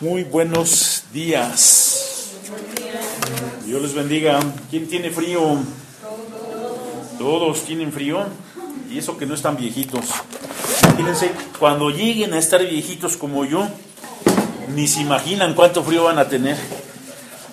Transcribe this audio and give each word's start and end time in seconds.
Muy 0.00 0.24
buenos 0.24 1.02
días. 1.12 2.30
Dios 3.66 3.82
les 3.82 3.92
bendiga. 3.92 4.40
¿Quién 4.70 4.88
tiene 4.88 5.10
frío? 5.10 5.58
Todos 7.18 7.64
tienen 7.64 7.92
frío. 7.92 8.24
Y 8.90 8.96
eso 8.96 9.18
que 9.18 9.26
no 9.26 9.34
están 9.34 9.58
viejitos. 9.58 10.06
Imagínense, 10.84 11.30
cuando 11.58 11.90
lleguen 11.90 12.32
a 12.32 12.38
estar 12.38 12.66
viejitos 12.66 13.18
como 13.18 13.44
yo, 13.44 13.68
ni 14.74 14.88
se 14.88 15.02
imaginan 15.02 15.52
cuánto 15.52 15.82
frío 15.82 16.04
van 16.04 16.18
a 16.18 16.28
tener. 16.28 16.56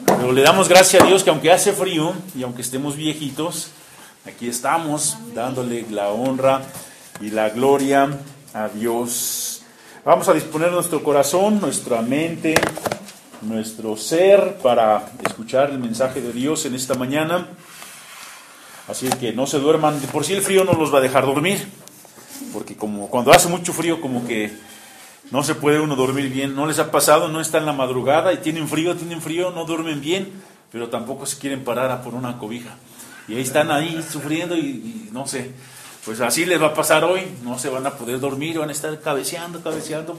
Pero 0.05 0.31
le 0.31 0.41
damos 0.41 0.69
gracias 0.69 1.03
a 1.03 1.05
Dios 1.05 1.25
que 1.25 1.31
aunque 1.31 1.51
hace 1.51 1.73
frío 1.73 2.13
y 2.33 2.43
aunque 2.43 2.61
estemos 2.61 2.95
viejitos, 2.95 3.71
aquí 4.25 4.47
estamos 4.47 5.17
dándole 5.35 5.85
la 5.91 6.11
honra 6.11 6.61
y 7.19 7.29
la 7.29 7.49
gloria 7.49 8.07
a 8.53 8.69
Dios. 8.69 9.56
Vamos 10.07 10.29
a 10.29 10.33
disponer 10.33 10.71
nuestro 10.71 11.03
corazón, 11.03 11.59
nuestra 11.59 12.01
mente, 12.01 12.55
nuestro 13.41 13.97
ser 13.97 14.55
para 14.63 15.11
escuchar 15.25 15.69
el 15.69 15.79
mensaje 15.79 16.21
de 16.21 16.31
Dios 16.31 16.65
en 16.65 16.75
esta 16.75 16.93
mañana. 16.93 17.49
Así 18.87 19.09
que 19.19 19.33
no 19.33 19.45
se 19.47 19.59
duerman, 19.59 19.99
de 19.99 20.07
por 20.07 20.23
sí 20.23 20.31
el 20.31 20.41
frío 20.41 20.63
no 20.63 20.71
los 20.71 20.93
va 20.93 20.99
a 20.99 21.01
dejar 21.01 21.25
dormir, 21.25 21.67
porque 22.53 22.77
como 22.77 23.09
cuando 23.09 23.33
hace 23.33 23.49
mucho 23.49 23.73
frío 23.73 23.99
como 23.99 24.25
que 24.25 24.53
no 25.29 25.43
se 25.43 25.55
puede 25.55 25.81
uno 25.81 25.97
dormir 25.97 26.29
bien. 26.29 26.55
¿No 26.55 26.67
les 26.67 26.79
ha 26.79 26.89
pasado? 26.89 27.27
No 27.27 27.41
está 27.41 27.57
en 27.57 27.65
la 27.65 27.73
madrugada 27.73 28.31
y 28.31 28.37
tienen 28.37 28.69
frío, 28.69 28.95
tienen 28.95 29.21
frío, 29.21 29.51
no 29.51 29.65
duermen 29.65 29.99
bien, 29.99 30.31
pero 30.71 30.87
tampoco 30.87 31.25
se 31.25 31.37
quieren 31.37 31.65
parar 31.65 31.91
a 31.91 32.01
por 32.01 32.15
una 32.15 32.37
cobija. 32.37 32.77
Y 33.27 33.35
ahí 33.35 33.41
están 33.41 33.71
ahí 33.71 34.01
sufriendo 34.09 34.55
y, 34.55 34.61
y 34.61 35.09
no 35.11 35.27
sé, 35.27 35.51
pues 36.07 36.21
así 36.21 36.45
les 36.45 36.61
va 36.61 36.67
a 36.67 36.73
pasar 36.73 37.03
hoy, 37.03 37.27
no 37.43 37.59
se 37.59 37.67
van 37.67 37.85
a 37.85 37.91
poder 37.95 38.21
dormir, 38.21 38.57
van 38.57 38.69
a 38.69 38.71
estar 38.71 38.97
cabeceando, 39.01 39.61
cabeceando, 39.61 40.17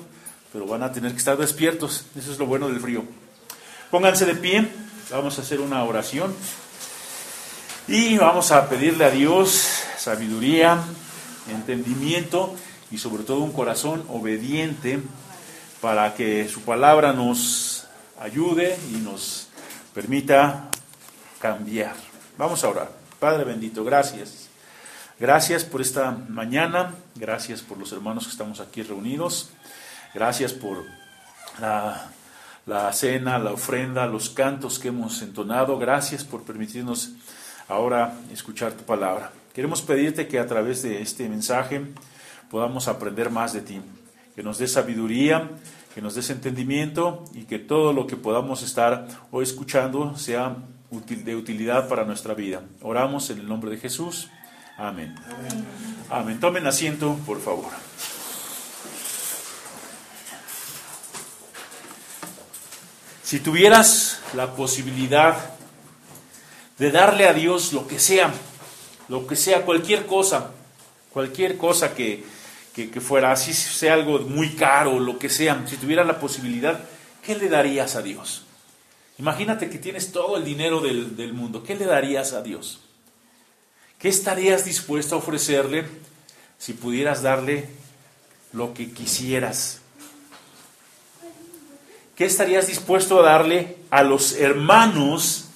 pero 0.52 0.66
van 0.66 0.82
a 0.82 0.92
tener 0.92 1.12
que 1.12 1.16
estar 1.16 1.38
despiertos, 1.38 2.04
eso 2.14 2.30
es 2.30 2.38
lo 2.38 2.44
bueno 2.44 2.68
del 2.68 2.78
frío. 2.78 3.04
Pónganse 3.90 4.26
de 4.26 4.34
pie, 4.34 4.68
vamos 5.10 5.38
a 5.38 5.40
hacer 5.40 5.60
una 5.60 5.82
oración 5.84 6.34
y 7.86 8.18
vamos 8.18 8.52
a 8.52 8.68
pedirle 8.68 9.06
a 9.06 9.10
Dios 9.10 9.66
sabiduría, 9.96 10.78
entendimiento 11.50 12.54
y 12.90 12.98
sobre 12.98 13.22
todo 13.22 13.38
un 13.38 13.52
corazón 13.52 14.04
obediente 14.10 15.00
para 15.80 16.14
que 16.14 16.50
su 16.50 16.60
palabra 16.60 17.14
nos 17.14 17.86
ayude 18.20 18.78
y 18.92 18.98
nos 18.98 19.48
permita 19.94 20.68
cambiar. 21.40 21.96
Vamos 22.36 22.62
a 22.62 22.68
orar. 22.68 22.90
Padre 23.18 23.44
bendito, 23.44 23.84
gracias. 23.84 24.47
Gracias 25.20 25.64
por 25.64 25.80
esta 25.80 26.12
mañana, 26.28 26.94
gracias 27.16 27.60
por 27.60 27.76
los 27.76 27.90
hermanos 27.90 28.26
que 28.26 28.30
estamos 28.30 28.60
aquí 28.60 28.84
reunidos, 28.84 29.50
gracias 30.14 30.52
por 30.52 30.84
la, 31.60 32.12
la, 32.66 32.92
cena, 32.92 33.36
la 33.40 33.50
ofrenda, 33.50 34.06
los 34.06 34.30
cantos 34.30 34.78
que 34.78 34.88
hemos 34.88 35.20
entonado, 35.22 35.76
gracias 35.76 36.22
por 36.22 36.44
permitirnos 36.44 37.14
ahora 37.66 38.14
escuchar 38.32 38.74
tu 38.74 38.84
palabra. 38.84 39.32
Queremos 39.52 39.82
pedirte 39.82 40.28
que 40.28 40.38
a 40.38 40.46
través 40.46 40.84
de 40.84 41.02
este 41.02 41.28
mensaje 41.28 41.82
podamos 42.48 42.86
aprender 42.86 43.28
más 43.28 43.52
de 43.52 43.62
ti, 43.62 43.80
que 44.36 44.44
nos 44.44 44.58
des 44.58 44.72
sabiduría, 44.72 45.50
que 45.96 46.00
nos 46.00 46.14
des 46.14 46.30
entendimiento 46.30 47.24
y 47.34 47.42
que 47.42 47.58
todo 47.58 47.92
lo 47.92 48.06
que 48.06 48.14
podamos 48.14 48.62
estar 48.62 49.08
hoy 49.32 49.42
escuchando 49.42 50.16
sea 50.16 50.58
de 50.90 51.34
utilidad 51.34 51.88
para 51.88 52.04
nuestra 52.04 52.34
vida. 52.34 52.62
Oramos 52.82 53.30
en 53.30 53.40
el 53.40 53.48
nombre 53.48 53.68
de 53.72 53.78
Jesús. 53.78 54.30
Amén. 54.78 55.12
Amén. 56.08 56.38
Tomen 56.38 56.64
asiento, 56.68 57.18
por 57.26 57.40
favor. 57.40 57.72
Si 63.24 63.40
tuvieras 63.40 64.20
la 64.34 64.54
posibilidad 64.54 65.36
de 66.78 66.92
darle 66.92 67.26
a 67.26 67.34
Dios 67.34 67.72
lo 67.72 67.88
que 67.88 67.98
sea, 67.98 68.32
lo 69.08 69.26
que 69.26 69.34
sea, 69.34 69.64
cualquier 69.64 70.06
cosa, 70.06 70.52
cualquier 71.12 71.58
cosa 71.58 71.92
que, 71.92 72.24
que, 72.72 72.88
que 72.88 73.00
fuera, 73.00 73.32
así 73.32 73.52
sea 73.52 73.94
algo 73.94 74.20
muy 74.20 74.54
caro, 74.54 75.00
lo 75.00 75.18
que 75.18 75.28
sea, 75.28 75.60
si 75.66 75.76
tuvieras 75.76 76.06
la 76.06 76.20
posibilidad, 76.20 76.80
¿qué 77.22 77.34
le 77.34 77.48
darías 77.48 77.96
a 77.96 78.02
Dios? 78.02 78.44
Imagínate 79.18 79.68
que 79.68 79.78
tienes 79.78 80.12
todo 80.12 80.36
el 80.36 80.44
dinero 80.44 80.80
del, 80.80 81.16
del 81.16 81.32
mundo, 81.32 81.64
¿qué 81.64 81.74
le 81.74 81.84
darías 81.84 82.32
a 82.32 82.42
Dios? 82.42 82.87
¿Qué 83.98 84.08
estarías 84.08 84.64
dispuesto 84.64 85.16
a 85.16 85.18
ofrecerle 85.18 85.84
si 86.56 86.72
pudieras 86.72 87.20
darle 87.20 87.68
lo 88.52 88.72
que 88.72 88.92
quisieras? 88.92 89.80
¿Qué 92.14 92.24
estarías 92.24 92.68
dispuesto 92.68 93.18
a 93.18 93.24
darle 93.24 93.76
a 93.90 94.04
los 94.04 94.36
hermanos 94.36 95.46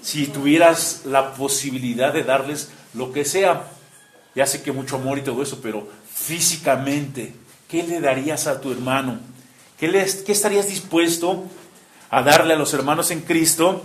si 0.00 0.28
tuvieras 0.28 1.02
la 1.06 1.34
posibilidad 1.34 2.12
de 2.12 2.22
darles 2.22 2.68
lo 2.92 3.12
que 3.12 3.24
sea? 3.24 3.68
Ya 4.36 4.46
sé 4.46 4.62
que 4.62 4.70
mucho 4.70 4.96
amor 4.96 5.18
y 5.18 5.22
todo 5.22 5.42
eso, 5.42 5.60
pero 5.60 5.88
físicamente, 6.12 7.34
¿qué 7.68 7.82
le 7.82 8.00
darías 8.00 8.46
a 8.46 8.60
tu 8.60 8.70
hermano? 8.70 9.18
¿Qué, 9.76 9.90
qué 10.24 10.32
estarías 10.32 10.68
dispuesto 10.68 11.44
a 12.10 12.22
darle 12.22 12.54
a 12.54 12.58
los 12.58 12.72
hermanos 12.74 13.10
en 13.10 13.22
Cristo 13.22 13.82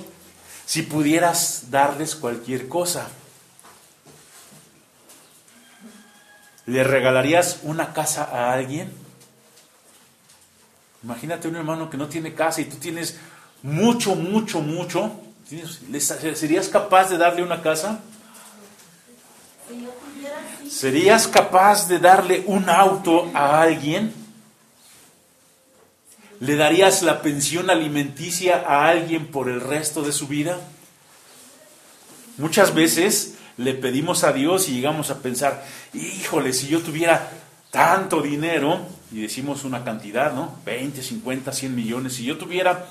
si 0.67 0.83
pudieras 0.83 1.71
darles 1.71 2.15
cualquier 2.15 2.67
cosa? 2.67 3.09
¿Le 6.69 6.83
regalarías 6.83 7.61
una 7.63 7.93
casa 7.93 8.25
a 8.25 8.53
alguien? 8.53 8.91
Imagínate 11.01 11.47
un 11.47 11.55
hermano 11.55 11.89
que 11.89 11.97
no 11.97 12.07
tiene 12.07 12.35
casa 12.35 12.61
y 12.61 12.65
tú 12.65 12.75
tienes 12.75 13.17
mucho, 13.63 14.13
mucho, 14.13 14.61
mucho. 14.61 15.19
¿Serías 16.35 16.67
capaz 16.67 17.09
de 17.09 17.17
darle 17.17 17.41
una 17.41 17.63
casa? 17.63 18.01
¿Serías 20.69 21.27
capaz 21.27 21.87
de 21.87 21.97
darle 21.97 22.43
un 22.45 22.69
auto 22.69 23.31
a 23.33 23.63
alguien? 23.63 24.13
¿Le 26.39 26.55
darías 26.55 27.01
la 27.01 27.23
pensión 27.23 27.71
alimenticia 27.71 28.63
a 28.67 28.87
alguien 28.87 29.25
por 29.25 29.49
el 29.49 29.59
resto 29.59 30.03
de 30.03 30.11
su 30.11 30.27
vida? 30.27 30.59
Muchas 32.37 32.75
veces 32.75 33.38
le 33.59 33.73
pedimos 33.73 34.23
a 34.23 34.31
Dios 34.31 34.69
y 34.69 34.73
llegamos 34.73 35.11
a 35.11 35.19
pensar, 35.19 35.65
híjole, 35.93 36.53
si 36.53 36.67
yo 36.67 36.81
tuviera 36.81 37.29
tanto 37.71 38.21
dinero, 38.21 38.79
y 39.11 39.21
decimos 39.21 39.65
una 39.65 39.83
cantidad, 39.83 40.33
¿no? 40.33 40.55
20, 40.65 41.03
50, 41.03 41.51
100 41.51 41.75
millones, 41.75 42.13
si 42.13 42.23
yo 42.23 42.37
tuviera, 42.37 42.85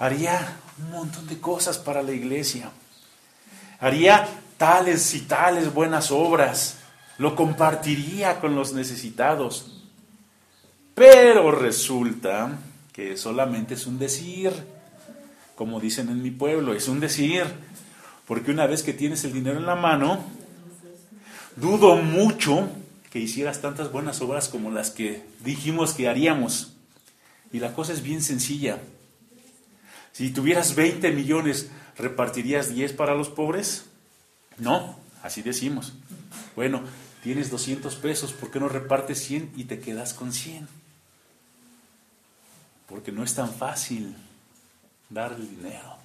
haría 0.00 0.56
un 0.82 0.90
montón 0.90 1.28
de 1.28 1.38
cosas 1.38 1.78
para 1.78 2.02
la 2.02 2.10
iglesia, 2.10 2.72
haría 3.78 4.28
tales 4.56 5.14
y 5.14 5.20
tales 5.20 5.72
buenas 5.72 6.10
obras, 6.10 6.78
lo 7.18 7.36
compartiría 7.36 8.40
con 8.40 8.56
los 8.56 8.72
necesitados. 8.72 9.84
Pero 10.96 11.52
resulta 11.52 12.58
que 12.92 13.16
solamente 13.16 13.74
es 13.74 13.86
un 13.86 14.00
decir, 14.00 14.52
como 15.54 15.78
dicen 15.78 16.08
en 16.08 16.20
mi 16.20 16.32
pueblo, 16.32 16.74
es 16.74 16.88
un 16.88 16.98
decir. 16.98 17.67
Porque 18.28 18.50
una 18.50 18.66
vez 18.66 18.82
que 18.82 18.92
tienes 18.92 19.24
el 19.24 19.32
dinero 19.32 19.58
en 19.58 19.64
la 19.64 19.74
mano, 19.74 20.22
dudo 21.56 21.96
mucho 21.96 22.68
que 23.10 23.18
hicieras 23.18 23.62
tantas 23.62 23.90
buenas 23.90 24.20
obras 24.20 24.48
como 24.48 24.70
las 24.70 24.90
que 24.90 25.24
dijimos 25.40 25.94
que 25.94 26.08
haríamos. 26.08 26.74
Y 27.52 27.58
la 27.58 27.72
cosa 27.72 27.94
es 27.94 28.02
bien 28.02 28.22
sencilla. 28.22 28.78
Si 30.12 30.30
tuvieras 30.30 30.74
20 30.74 31.10
millones, 31.12 31.70
¿repartirías 31.96 32.74
10 32.74 32.92
para 32.92 33.14
los 33.14 33.30
pobres? 33.30 33.86
No, 34.58 34.98
así 35.22 35.40
decimos. 35.40 35.94
Bueno, 36.54 36.82
tienes 37.22 37.50
200 37.50 37.96
pesos, 37.96 38.32
¿por 38.34 38.50
qué 38.50 38.60
no 38.60 38.68
repartes 38.68 39.24
100 39.24 39.52
y 39.56 39.64
te 39.64 39.80
quedas 39.80 40.12
con 40.12 40.34
100? 40.34 40.68
Porque 42.88 43.10
no 43.10 43.24
es 43.24 43.34
tan 43.34 43.50
fácil 43.50 44.14
dar 45.08 45.32
el 45.32 45.48
dinero. 45.48 45.97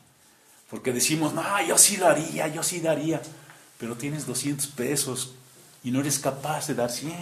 Porque 0.74 0.92
decimos, 0.92 1.36
no, 1.36 1.44
yo 1.68 1.78
sí 1.78 1.98
lo 1.98 2.08
haría, 2.08 2.48
yo 2.48 2.64
sí 2.64 2.80
daría. 2.80 3.22
Pero 3.78 3.94
tienes 3.94 4.25
200 4.25 4.66
pesos. 4.70 5.36
y 5.84 5.92
no 5.92 6.00
eres 6.00 6.18
capaz 6.18 6.66
de 6.66 6.74
dar 6.74 6.90
100. 6.90 7.14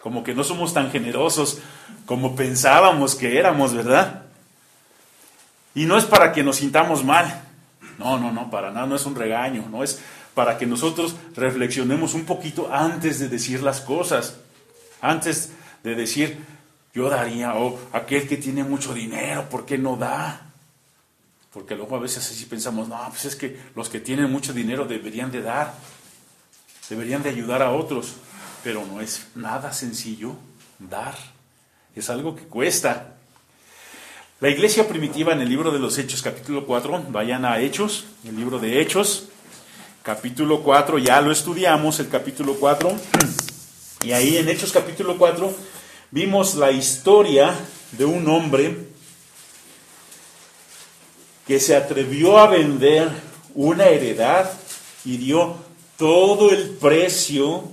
Como 0.00 0.24
que 0.24 0.34
no 0.34 0.42
somos 0.42 0.74
tan 0.74 0.90
generosos 0.90 1.58
como 2.04 2.34
pensábamos 2.34 3.14
que 3.14 3.38
éramos, 3.38 3.74
¿verdad? 3.74 4.24
Y 5.76 5.84
no 5.84 5.96
es 5.96 6.04
para 6.04 6.32
que 6.32 6.42
nos 6.42 6.56
sintamos 6.56 7.04
mal. 7.04 7.44
No, 7.96 8.18
no, 8.18 8.32
no, 8.32 8.50
para 8.50 8.72
nada, 8.72 8.86
no 8.88 8.96
es 8.96 9.06
un 9.06 9.14
regaño, 9.14 9.68
no 9.70 9.84
es 9.84 10.00
para 10.34 10.58
que 10.58 10.66
nosotros 10.66 11.14
reflexionemos 11.36 12.14
un 12.14 12.24
poquito 12.24 12.74
antes 12.74 13.20
de 13.20 13.28
decir 13.28 13.62
las 13.62 13.80
cosas, 13.80 14.34
antes 15.00 15.52
de 15.84 15.94
decir, 15.94 16.44
yo 16.92 17.08
daría, 17.08 17.54
o 17.54 17.78
aquel 17.92 18.28
que 18.28 18.36
tiene 18.36 18.64
mucho 18.64 18.92
dinero, 18.92 19.48
¿por 19.48 19.64
qué 19.64 19.78
no 19.78 19.96
da? 19.96 20.50
Porque 21.52 21.76
luego 21.76 21.96
a 21.96 22.00
veces 22.00 22.28
así 22.30 22.44
pensamos, 22.46 22.88
no, 22.88 22.98
pues 23.10 23.24
es 23.24 23.36
que 23.36 23.58
los 23.74 23.88
que 23.88 24.00
tienen 24.00 24.30
mucho 24.30 24.52
dinero 24.52 24.84
deberían 24.84 25.30
de 25.30 25.42
dar, 25.42 25.74
deberían 26.88 27.22
de 27.22 27.30
ayudar 27.30 27.62
a 27.62 27.70
otros, 27.70 28.14
pero 28.64 28.84
no 28.86 29.00
es 29.00 29.26
nada 29.34 29.72
sencillo 29.72 30.34
dar, 30.78 31.14
es 31.94 32.10
algo 32.10 32.34
que 32.34 32.42
cuesta. 32.42 33.14
La 34.40 34.48
iglesia 34.48 34.88
primitiva 34.88 35.32
en 35.32 35.40
el 35.42 35.48
libro 35.48 35.70
de 35.70 35.78
los 35.78 35.98
Hechos, 35.98 36.22
capítulo 36.22 36.66
4, 36.66 37.06
vayan 37.10 37.44
a 37.44 37.60
Hechos, 37.60 38.06
el 38.24 38.36
libro 38.36 38.58
de 38.58 38.80
Hechos, 38.80 39.28
capítulo 40.02 40.62
4, 40.62 40.98
ya 40.98 41.20
lo 41.20 41.30
estudiamos, 41.30 42.00
el 42.00 42.08
capítulo 42.08 42.54
4, 42.54 42.96
y 44.02 44.12
ahí 44.12 44.38
en 44.38 44.48
Hechos 44.48 44.72
capítulo 44.72 45.18
4 45.18 45.54
vimos 46.10 46.54
la 46.54 46.72
historia 46.72 47.54
de 47.92 48.04
un 48.04 48.28
hombre 48.28 48.76
que 51.46 51.60
se 51.60 51.74
atrevió 51.76 52.38
a 52.38 52.48
vender 52.48 53.08
una 53.54 53.86
heredad 53.86 54.50
y 55.04 55.16
dio 55.16 55.56
todo 55.96 56.50
el 56.50 56.70
precio 56.70 57.64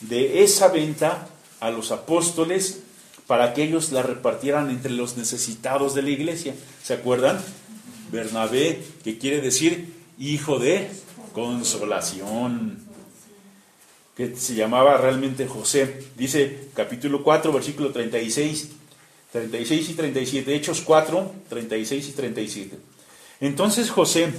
de 0.00 0.42
esa 0.42 0.68
venta 0.68 1.28
a 1.60 1.70
los 1.70 1.92
apóstoles 1.92 2.80
para 3.26 3.54
que 3.54 3.64
ellos 3.64 3.92
la 3.92 4.02
repartieran 4.02 4.70
entre 4.70 4.92
los 4.92 5.16
necesitados 5.16 5.94
de 5.94 6.02
la 6.02 6.10
iglesia. 6.10 6.54
¿Se 6.82 6.94
acuerdan? 6.94 7.40
Bernabé, 8.10 8.82
que 9.04 9.18
quiere 9.18 9.40
decir 9.40 9.92
hijo 10.18 10.58
de 10.58 10.90
consolación, 11.32 12.81
que 14.16 14.36
se 14.36 14.54
llamaba 14.54 14.96
realmente 14.98 15.46
José. 15.46 16.04
Dice 16.16 16.68
capítulo 16.74 17.22
4, 17.22 17.52
versículo 17.52 17.92
36, 17.92 18.70
36 19.32 19.90
y 19.90 19.94
37, 19.94 20.54
Hechos 20.54 20.82
4, 20.82 21.32
36 21.48 22.08
y 22.08 22.12
37. 22.12 22.78
Entonces 23.40 23.90
José, 23.90 24.32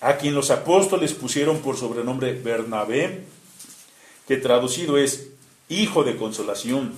a 0.00 0.16
quien 0.16 0.34
los 0.34 0.50
apóstoles 0.50 1.14
pusieron 1.14 1.58
por 1.58 1.76
sobrenombre 1.76 2.32
Bernabé, 2.34 3.24
que 4.26 4.36
traducido 4.36 4.98
es 4.98 5.28
hijo 5.68 6.04
de 6.04 6.16
consolación, 6.16 6.92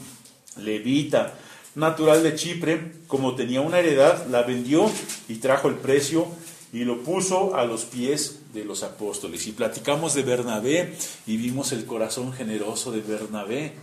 levita, 0.56 1.35
natural 1.75 2.23
de 2.23 2.35
Chipre, 2.35 2.93
como 3.06 3.37
tenía 3.37 3.61
una 3.61 3.79
heredad, 3.79 4.26
la 4.26 4.43
vendió 4.43 4.91
y 5.29 5.37
trajo 5.37 5.69
el 5.69 5.75
precio 5.76 6.26
y 6.73 6.85
lo 6.85 7.03
puso 7.03 7.56
a 7.56 7.65
los 7.65 7.85
pies 7.85 8.41
de 8.53 8.65
los 8.65 8.82
apóstoles. 8.82 9.47
Y 9.47 9.53
platicamos 9.53 10.15
de 10.15 10.23
Bernabé 10.23 10.94
y 11.26 11.37
vimos 11.37 11.73
el 11.73 11.87
corazón 11.87 12.32
generoso 12.32 12.93
de 12.93 13.00
Bernabé. 13.00 13.75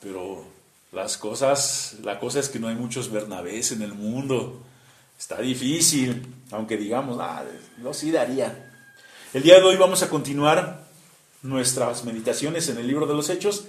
Pero 0.00 0.44
las 0.92 1.16
cosas, 1.16 1.96
la 2.02 2.18
cosa 2.18 2.40
es 2.40 2.48
que 2.48 2.58
no 2.58 2.68
hay 2.68 2.76
muchos 2.76 3.10
Bernabés 3.10 3.72
en 3.72 3.82
el 3.82 3.94
mundo. 3.94 4.62
Está 5.18 5.40
difícil, 5.40 6.26
aunque 6.52 6.76
digamos, 6.76 7.18
ah, 7.20 7.44
lo 7.82 7.92
sí 7.92 8.10
daría. 8.10 8.72
El 9.34 9.42
día 9.42 9.56
de 9.56 9.62
hoy 9.62 9.76
vamos 9.76 10.02
a 10.02 10.08
continuar 10.08 10.84
nuestras 11.42 12.04
meditaciones 12.04 12.68
en 12.68 12.78
el 12.78 12.86
libro 12.86 13.06
de 13.06 13.14
los 13.14 13.28
Hechos. 13.30 13.64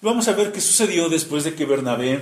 Y 0.00 0.06
vamos 0.06 0.28
a 0.28 0.32
ver 0.32 0.52
qué 0.52 0.60
sucedió 0.60 1.08
después 1.08 1.44
de 1.44 1.54
que 1.54 1.64
Bernabé 1.64 2.20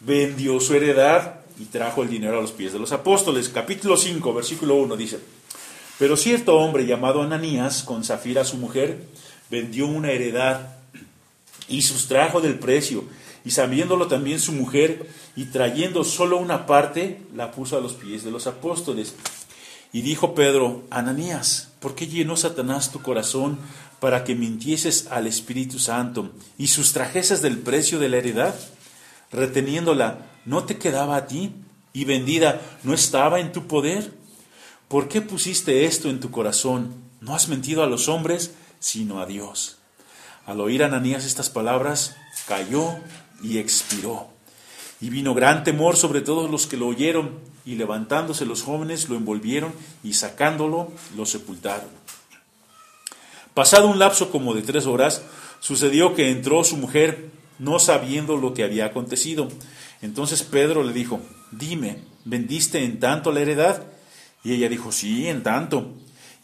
vendió 0.00 0.60
su 0.60 0.74
heredad 0.74 1.35
y 1.58 1.64
trajo 1.64 2.02
el 2.02 2.10
dinero 2.10 2.38
a 2.38 2.42
los 2.42 2.52
pies 2.52 2.72
de 2.72 2.78
los 2.78 2.92
apóstoles. 2.92 3.48
Capítulo 3.48 3.96
5, 3.96 4.34
versículo 4.34 4.76
1 4.76 4.96
dice, 4.96 5.18
pero 5.98 6.16
cierto 6.16 6.56
hombre 6.58 6.86
llamado 6.86 7.22
Ananías, 7.22 7.82
con 7.82 8.04
Zafira 8.04 8.44
su 8.44 8.58
mujer, 8.58 9.06
vendió 9.50 9.86
una 9.86 10.10
heredad 10.10 10.76
y 11.68 11.82
sustrajo 11.82 12.40
del 12.40 12.58
precio, 12.58 13.04
y 13.44 13.52
sabiéndolo 13.52 14.06
también 14.06 14.40
su 14.40 14.52
mujer, 14.52 15.08
y 15.36 15.46
trayendo 15.46 16.04
solo 16.04 16.36
una 16.36 16.66
parte, 16.66 17.22
la 17.34 17.50
puso 17.52 17.78
a 17.78 17.80
los 17.80 17.94
pies 17.94 18.24
de 18.24 18.30
los 18.30 18.46
apóstoles. 18.46 19.14
Y 19.92 20.02
dijo 20.02 20.34
Pedro, 20.34 20.82
Ananías, 20.90 21.70
¿por 21.80 21.94
qué 21.94 22.06
llenó 22.06 22.36
Satanás 22.36 22.92
tu 22.92 23.00
corazón 23.00 23.58
para 24.00 24.24
que 24.24 24.34
mintieses 24.34 25.06
al 25.10 25.26
Espíritu 25.26 25.78
Santo 25.78 26.32
y 26.58 26.66
sustrajeses 26.66 27.40
del 27.40 27.58
precio 27.58 27.98
de 27.98 28.08
la 28.10 28.18
heredad? 28.18 28.54
Reteniéndola, 29.32 30.18
¿no 30.44 30.64
te 30.64 30.78
quedaba 30.78 31.16
a 31.16 31.26
ti? 31.26 31.52
¿Y 31.92 32.04
vendida 32.04 32.60
no 32.82 32.94
estaba 32.94 33.40
en 33.40 33.52
tu 33.52 33.66
poder? 33.66 34.12
¿Por 34.88 35.08
qué 35.08 35.20
pusiste 35.20 35.84
esto 35.84 36.08
en 36.08 36.20
tu 36.20 36.30
corazón? 36.30 36.94
No 37.20 37.34
has 37.34 37.48
mentido 37.48 37.82
a 37.82 37.86
los 37.86 38.08
hombres, 38.08 38.54
sino 38.78 39.20
a 39.20 39.26
Dios. 39.26 39.78
Al 40.46 40.60
oír 40.60 40.84
Ananías 40.84 41.24
estas 41.24 41.50
palabras, 41.50 42.16
cayó 42.46 42.96
y 43.42 43.58
expiró. 43.58 44.28
Y 45.00 45.10
vino 45.10 45.34
gran 45.34 45.64
temor 45.64 45.96
sobre 45.96 46.20
todos 46.20 46.50
los 46.50 46.66
que 46.66 46.76
lo 46.76 46.86
oyeron, 46.86 47.38
y 47.64 47.74
levantándose 47.74 48.46
los 48.46 48.62
jóvenes 48.62 49.08
lo 49.08 49.16
envolvieron 49.16 49.72
y 50.04 50.14
sacándolo 50.14 50.92
lo 51.16 51.26
sepultaron. 51.26 51.90
Pasado 53.54 53.88
un 53.88 53.98
lapso 53.98 54.30
como 54.30 54.54
de 54.54 54.62
tres 54.62 54.86
horas, 54.86 55.22
sucedió 55.60 56.14
que 56.14 56.30
entró 56.30 56.62
su 56.62 56.76
mujer, 56.76 57.30
no 57.58 57.78
sabiendo 57.78 58.36
lo 58.36 58.54
que 58.54 58.64
había 58.64 58.86
acontecido. 58.86 59.48
Entonces 60.02 60.42
Pedro 60.42 60.82
le 60.82 60.92
dijo, 60.92 61.20
dime, 61.50 61.98
¿vendiste 62.24 62.84
en 62.84 63.00
tanto 63.00 63.32
la 63.32 63.40
heredad? 63.40 63.84
Y 64.44 64.52
ella 64.52 64.68
dijo, 64.68 64.92
sí, 64.92 65.28
en 65.28 65.42
tanto. 65.42 65.94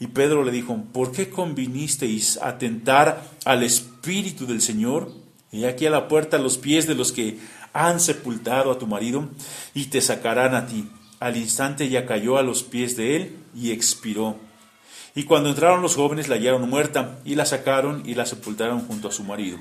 Y 0.00 0.08
Pedro 0.08 0.44
le 0.44 0.50
dijo, 0.50 0.76
¿por 0.92 1.12
qué 1.12 1.30
convinisteis 1.30 2.38
a 2.42 2.58
tentar 2.58 3.22
al 3.44 3.62
Espíritu 3.62 4.46
del 4.46 4.60
Señor? 4.60 5.12
Y 5.52 5.64
aquí 5.64 5.86
a 5.86 5.90
la 5.90 6.08
puerta 6.08 6.38
los 6.38 6.58
pies 6.58 6.86
de 6.86 6.94
los 6.94 7.12
que 7.12 7.38
han 7.72 8.00
sepultado 8.00 8.72
a 8.72 8.78
tu 8.78 8.86
marido 8.86 9.28
y 9.74 9.86
te 9.86 10.00
sacarán 10.00 10.54
a 10.54 10.66
ti. 10.66 10.88
Al 11.20 11.36
instante 11.36 11.84
ella 11.84 12.06
cayó 12.06 12.36
a 12.36 12.42
los 12.42 12.64
pies 12.64 12.96
de 12.96 13.16
él 13.16 13.36
y 13.54 13.70
expiró. 13.70 14.38
Y 15.14 15.24
cuando 15.24 15.50
entraron 15.50 15.82
los 15.82 15.94
jóvenes 15.94 16.28
la 16.28 16.36
hallaron 16.36 16.68
muerta 16.68 17.20
y 17.24 17.34
la 17.34 17.44
sacaron 17.44 18.02
y 18.04 18.14
la 18.14 18.26
sepultaron 18.26 18.80
junto 18.80 19.08
a 19.08 19.12
su 19.12 19.22
marido. 19.22 19.58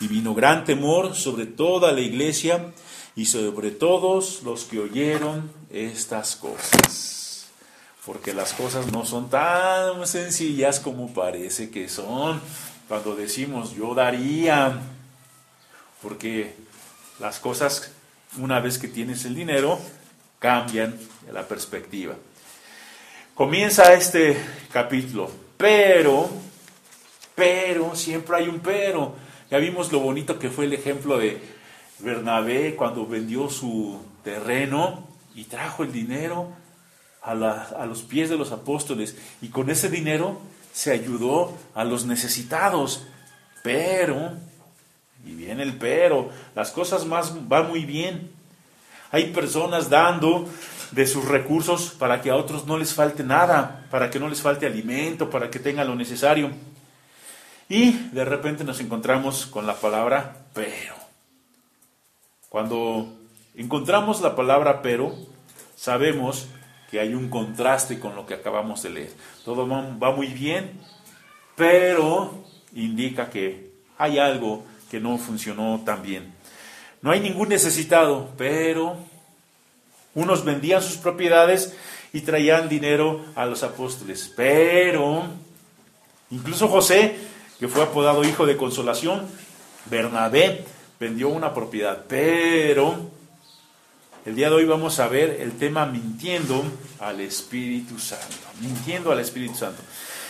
Y 0.00 0.08
vino 0.08 0.34
gran 0.34 0.64
temor 0.64 1.14
sobre 1.14 1.46
toda 1.46 1.92
la 1.92 2.00
iglesia 2.00 2.72
y 3.14 3.26
sobre 3.26 3.70
todos 3.70 4.42
los 4.42 4.64
que 4.64 4.78
oyeron 4.78 5.50
estas 5.70 6.36
cosas 6.36 7.16
porque 8.06 8.32
las 8.32 8.52
cosas 8.52 8.92
no 8.92 9.04
son 9.04 9.28
tan 9.28 10.06
sencillas 10.06 10.78
como 10.78 11.12
parece 11.12 11.70
que 11.70 11.88
son. 11.88 12.40
Cuando 12.86 13.16
decimos 13.16 13.74
yo 13.74 13.94
daría, 13.94 14.78
porque 16.00 16.54
las 17.18 17.40
cosas, 17.40 17.90
una 18.38 18.60
vez 18.60 18.78
que 18.78 18.86
tienes 18.86 19.24
el 19.24 19.34
dinero, 19.34 19.80
cambian 20.38 20.96
la 21.32 21.48
perspectiva. 21.48 22.14
Comienza 23.34 23.92
este 23.92 24.36
capítulo, 24.72 25.28
pero, 25.56 26.30
pero, 27.34 27.96
siempre 27.96 28.36
hay 28.36 28.48
un 28.48 28.60
pero. 28.60 29.16
Ya 29.50 29.58
vimos 29.58 29.92
lo 29.92 30.00
bonito 30.00 30.40
que 30.40 30.50
fue 30.50 30.64
el 30.64 30.72
ejemplo 30.72 31.18
de 31.18 31.40
Bernabé 32.00 32.74
cuando 32.74 33.06
vendió 33.06 33.48
su 33.48 34.00
terreno 34.24 35.06
y 35.36 35.44
trajo 35.44 35.84
el 35.84 35.92
dinero 35.92 36.52
a, 37.22 37.86
los 37.86 38.02
pies 38.02 38.28
de 38.28 38.36
los 38.36 38.50
apóstoles 38.50 39.16
y 39.40 39.48
con 39.48 39.70
ese 39.70 39.88
dinero 39.88 40.40
se 40.72 40.90
ayudó 40.90 41.56
a 41.74 41.84
los 41.84 42.06
necesitados. 42.06 43.06
Pero, 43.62 44.32
y 45.24 45.32
viene 45.32 45.62
el 45.62 45.76
pero, 45.76 46.30
las 46.56 46.72
cosas 46.72 47.04
más 47.06 47.48
van 47.48 47.68
muy 47.68 47.84
bien. 47.84 48.32
Hay 49.12 49.32
personas 49.32 49.88
dando 49.88 50.48
de 50.90 51.06
sus 51.06 51.24
recursos 51.24 51.90
para 51.90 52.20
que 52.20 52.30
a 52.30 52.36
otros 52.36 52.66
no 52.66 52.78
les 52.78 52.94
falte 52.94 53.22
nada, 53.22 53.86
para 53.92 54.10
que 54.10 54.18
no 54.18 54.28
les 54.28 54.42
falte 54.42 54.66
alimento, 54.66 55.30
para 55.30 55.50
que 55.50 55.60
tengan 55.60 55.86
lo 55.86 55.94
necesario. 55.94 56.50
Y 57.68 57.92
de 57.92 58.24
repente 58.24 58.64
nos 58.64 58.80
encontramos 58.80 59.46
con 59.46 59.66
la 59.66 59.74
palabra 59.74 60.36
pero. 60.54 60.94
Cuando 62.48 63.12
encontramos 63.56 64.20
la 64.20 64.36
palabra 64.36 64.82
pero, 64.82 65.14
sabemos 65.74 66.48
que 66.90 67.00
hay 67.00 67.14
un 67.14 67.28
contraste 67.28 67.98
con 67.98 68.14
lo 68.14 68.24
que 68.26 68.34
acabamos 68.34 68.82
de 68.82 68.90
leer. 68.90 69.12
Todo 69.44 69.68
va 69.68 70.12
muy 70.12 70.28
bien, 70.28 70.80
pero 71.56 72.44
indica 72.74 73.28
que 73.30 73.72
hay 73.98 74.18
algo 74.18 74.64
que 74.90 75.00
no 75.00 75.18
funcionó 75.18 75.82
tan 75.84 76.02
bien. 76.02 76.32
No 77.02 77.10
hay 77.10 77.20
ningún 77.20 77.48
necesitado, 77.48 78.30
pero 78.36 78.96
unos 80.14 80.44
vendían 80.44 80.82
sus 80.82 80.96
propiedades 80.96 81.76
y 82.12 82.20
traían 82.20 82.68
dinero 82.68 83.24
a 83.34 83.46
los 83.46 83.62
apóstoles. 83.62 84.32
Pero, 84.36 85.24
incluso 86.30 86.68
José, 86.68 87.16
que 87.58 87.68
fue 87.68 87.82
apodado 87.82 88.24
hijo 88.24 88.46
de 88.46 88.56
consolación, 88.56 89.26
Bernabé, 89.86 90.64
vendió 91.00 91.28
una 91.28 91.54
propiedad. 91.54 92.04
Pero, 92.08 93.10
el 94.24 94.34
día 94.34 94.48
de 94.50 94.56
hoy 94.56 94.64
vamos 94.64 94.98
a 95.00 95.08
ver 95.08 95.38
el 95.40 95.52
tema 95.52 95.86
mintiendo 95.86 96.64
al 97.00 97.20
Espíritu 97.20 97.98
Santo. 97.98 98.36
Mintiendo 98.60 99.12
al 99.12 99.20
Espíritu 99.20 99.54
Santo. 99.54 99.82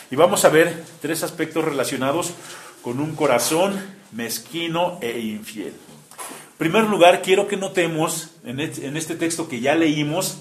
Y 0.09 0.15
vamos 0.15 0.45
a 0.45 0.49
ver 0.49 0.85
tres 1.01 1.23
aspectos 1.23 1.65
relacionados 1.65 2.31
con 2.81 2.99
un 2.99 3.15
corazón 3.15 3.77
mezquino 4.11 4.99
e 5.01 5.19
infiel. 5.19 5.73
En 5.73 6.57
primer 6.57 6.85
lugar, 6.85 7.21
quiero 7.21 7.47
que 7.47 7.57
notemos 7.57 8.29
en 8.43 8.59
este 8.59 9.15
texto 9.15 9.47
que 9.47 9.59
ya 9.59 9.75
leímos 9.75 10.37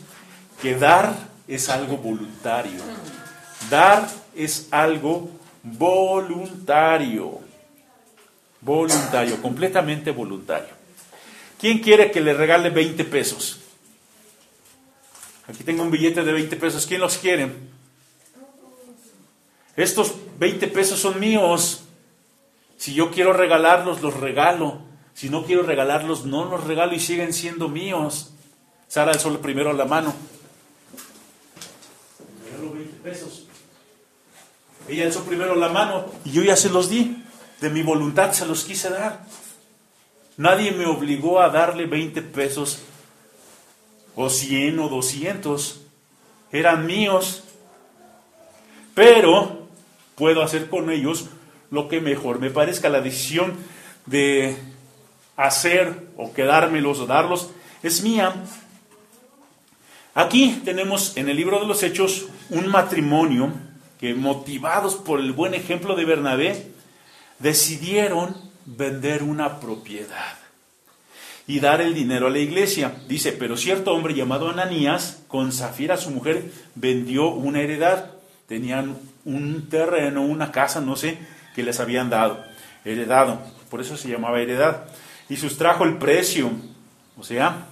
que 0.62 0.76
dar 0.76 1.14
es 1.48 1.68
algo 1.68 1.96
voluntario. 1.98 2.80
Dar 3.70 4.08
es 4.34 4.68
algo 4.70 5.30
voluntario. 5.66 7.40
Voluntario, 8.60 9.40
completamente 9.42 10.10
voluntario. 10.10 10.74
¿Quién 11.58 11.78
quiere 11.78 12.10
que 12.10 12.20
le 12.20 12.34
regale 12.34 12.70
20 12.70 13.04
pesos? 13.04 13.60
Aquí 15.48 15.62
tengo 15.64 15.82
un 15.82 15.90
billete 15.90 16.22
de 16.22 16.32
20 16.32 16.56
pesos. 16.56 16.86
¿Quién 16.86 17.00
los 17.00 17.18
quiere? 17.18 17.50
Estos 19.76 20.14
20 20.38 20.68
pesos 20.68 20.98
son 20.98 21.20
míos. 21.20 21.84
Si 22.76 22.94
yo 22.94 23.10
quiero 23.10 23.32
regalarlos, 23.32 24.02
los 24.02 24.14
regalo. 24.14 24.80
Si 25.14 25.30
no 25.30 25.44
quiero 25.44 25.62
regalarlos, 25.62 26.26
no 26.26 26.44
los 26.44 26.64
regalo 26.64 26.94
y 26.94 27.00
siguen 27.00 27.32
siendo 27.32 27.68
míos. 27.68 28.32
Sara 28.88 29.12
alzó 29.12 29.38
primero 29.40 29.72
la 29.72 29.84
mano. 29.84 30.14
Regalo 32.50 32.72
20 32.72 32.96
pesos. 33.02 33.45
Ella 34.88 35.06
alzó 35.06 35.24
primero 35.24 35.54
la 35.54 35.68
mano 35.68 36.06
y 36.24 36.32
yo 36.32 36.42
ya 36.42 36.56
se 36.56 36.70
los 36.70 36.88
di. 36.88 37.22
De 37.60 37.70
mi 37.70 37.82
voluntad 37.82 38.32
se 38.32 38.46
los 38.46 38.64
quise 38.64 38.90
dar. 38.90 39.24
Nadie 40.36 40.72
me 40.72 40.86
obligó 40.86 41.40
a 41.40 41.48
darle 41.48 41.86
20 41.86 42.20
pesos 42.22 42.80
o 44.14 44.28
100 44.28 44.78
o 44.78 44.88
200. 44.88 45.80
Eran 46.52 46.86
míos. 46.86 47.44
Pero 48.94 49.66
puedo 50.14 50.42
hacer 50.42 50.68
con 50.68 50.90
ellos 50.90 51.26
lo 51.70 51.88
que 51.88 52.00
mejor 52.00 52.38
me 52.38 52.50
parezca. 52.50 52.88
La 52.88 53.00
decisión 53.00 53.54
de 54.04 54.56
hacer 55.36 56.08
o 56.16 56.32
quedármelos 56.32 57.00
o 57.00 57.06
darlos 57.06 57.50
es 57.82 58.02
mía. 58.02 58.34
Aquí 60.14 60.62
tenemos 60.64 61.16
en 61.16 61.28
el 61.28 61.36
libro 61.36 61.60
de 61.60 61.66
los 61.66 61.82
Hechos 61.82 62.26
un 62.48 62.68
matrimonio 62.68 63.52
que 63.98 64.14
motivados 64.14 64.96
por 64.96 65.20
el 65.20 65.32
buen 65.32 65.54
ejemplo 65.54 65.96
de 65.96 66.04
Bernabé 66.04 66.70
decidieron 67.38 68.36
vender 68.64 69.22
una 69.22 69.60
propiedad 69.60 70.36
y 71.46 71.60
dar 71.60 71.80
el 71.80 71.94
dinero 71.94 72.26
a 72.26 72.30
la 72.30 72.38
iglesia. 72.38 72.92
Dice, 73.08 73.32
pero 73.32 73.56
cierto 73.56 73.92
hombre 73.92 74.14
llamado 74.14 74.48
Ananías, 74.48 75.22
con 75.28 75.52
Zafira 75.52 75.96
su 75.96 76.10
mujer, 76.10 76.50
vendió 76.74 77.28
una 77.28 77.60
heredad. 77.60 78.10
Tenían 78.48 78.96
un 79.24 79.68
terreno, 79.68 80.22
una 80.22 80.50
casa, 80.50 80.80
no 80.80 80.96
sé, 80.96 81.18
que 81.54 81.62
les 81.62 81.78
habían 81.80 82.10
dado, 82.10 82.44
heredado. 82.84 83.40
Por 83.70 83.80
eso 83.80 83.96
se 83.96 84.08
llamaba 84.08 84.40
heredad. 84.40 84.86
Y 85.28 85.36
sustrajo 85.36 85.84
el 85.84 85.98
precio, 85.98 86.50
o 87.16 87.24
sea, 87.24 87.66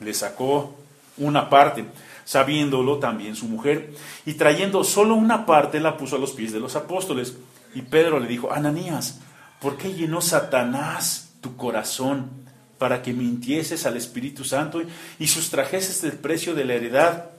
le 0.00 0.14
sacó 0.14 0.76
una 1.18 1.48
parte, 1.50 1.84
sabiéndolo 2.30 2.98
también 2.98 3.34
su 3.34 3.46
mujer, 3.46 3.92
y 4.24 4.34
trayendo 4.34 4.84
solo 4.84 5.14
una 5.14 5.46
parte 5.46 5.80
la 5.80 5.96
puso 5.96 6.14
a 6.14 6.18
los 6.20 6.32
pies 6.32 6.52
de 6.52 6.60
los 6.60 6.76
apóstoles. 6.76 7.36
Y 7.74 7.82
Pedro 7.82 8.20
le 8.20 8.28
dijo, 8.28 8.52
Ananías, 8.52 9.20
¿por 9.60 9.76
qué 9.76 9.92
llenó 9.92 10.20
Satanás 10.20 11.32
tu 11.40 11.56
corazón 11.56 12.30
para 12.78 13.02
que 13.02 13.12
mintieses 13.12 13.84
al 13.84 13.96
Espíritu 13.96 14.44
Santo 14.44 14.80
y 15.18 15.26
sustrajeses 15.26 16.04
el 16.04 16.12
precio 16.12 16.54
de 16.54 16.64
la 16.64 16.74
heredad, 16.74 17.30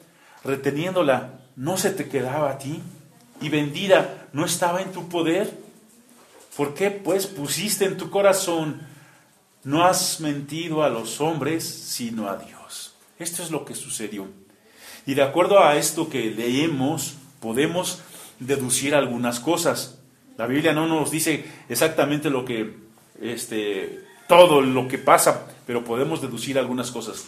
reteniéndola? 0.43 1.39
¿No 1.55 1.77
se 1.77 1.91
te 1.91 2.09
quedaba 2.09 2.51
a 2.51 2.57
ti? 2.57 2.81
y 3.41 3.49
vendida 3.49 4.27
no 4.33 4.45
estaba 4.45 4.81
en 4.81 4.91
tu 4.91 5.09
poder? 5.09 5.51
¿Por 6.55 6.73
qué 6.73 6.91
pues 6.91 7.27
pusiste 7.27 7.85
en 7.85 7.97
tu 7.97 8.09
corazón, 8.09 8.81
no 9.63 9.83
has 9.83 10.19
mentido 10.19 10.83
a 10.83 10.89
los 10.89 11.19
hombres, 11.19 11.63
sino 11.63 12.29
a 12.29 12.37
Dios? 12.37 12.93
Esto 13.17 13.41
es 13.41 13.51
lo 13.51 13.65
que 13.65 13.73
sucedió. 13.73 14.27
Y 15.05 15.13
de 15.15 15.23
acuerdo 15.23 15.63
a 15.63 15.77
esto 15.77 16.09
que 16.09 16.31
leemos, 16.31 17.15
podemos 17.39 18.01
deducir 18.39 18.95
algunas 18.95 19.39
cosas. 19.39 19.97
La 20.37 20.47
Biblia 20.47 20.73
no 20.73 20.87
nos 20.87 21.11
dice 21.11 21.45
exactamente 21.69 22.29
lo 22.29 22.45
que, 22.45 22.75
este, 23.21 24.03
todo 24.27 24.61
lo 24.61 24.87
que 24.87 24.97
pasa, 24.97 25.47
pero 25.65 25.83
podemos 25.83 26.21
deducir 26.21 26.57
algunas 26.57 26.91
cosas. 26.91 27.25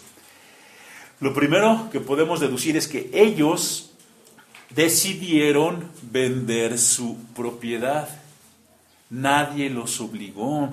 Lo 1.19 1.33
primero 1.33 1.89
que 1.91 1.99
podemos 1.99 2.39
deducir 2.39 2.75
es 2.75 2.87
que 2.87 3.09
ellos 3.13 3.91
decidieron 4.69 5.89
vender 6.01 6.77
su 6.79 7.17
propiedad. 7.35 8.09
Nadie 9.09 9.69
los 9.69 10.01
obligó. 10.01 10.69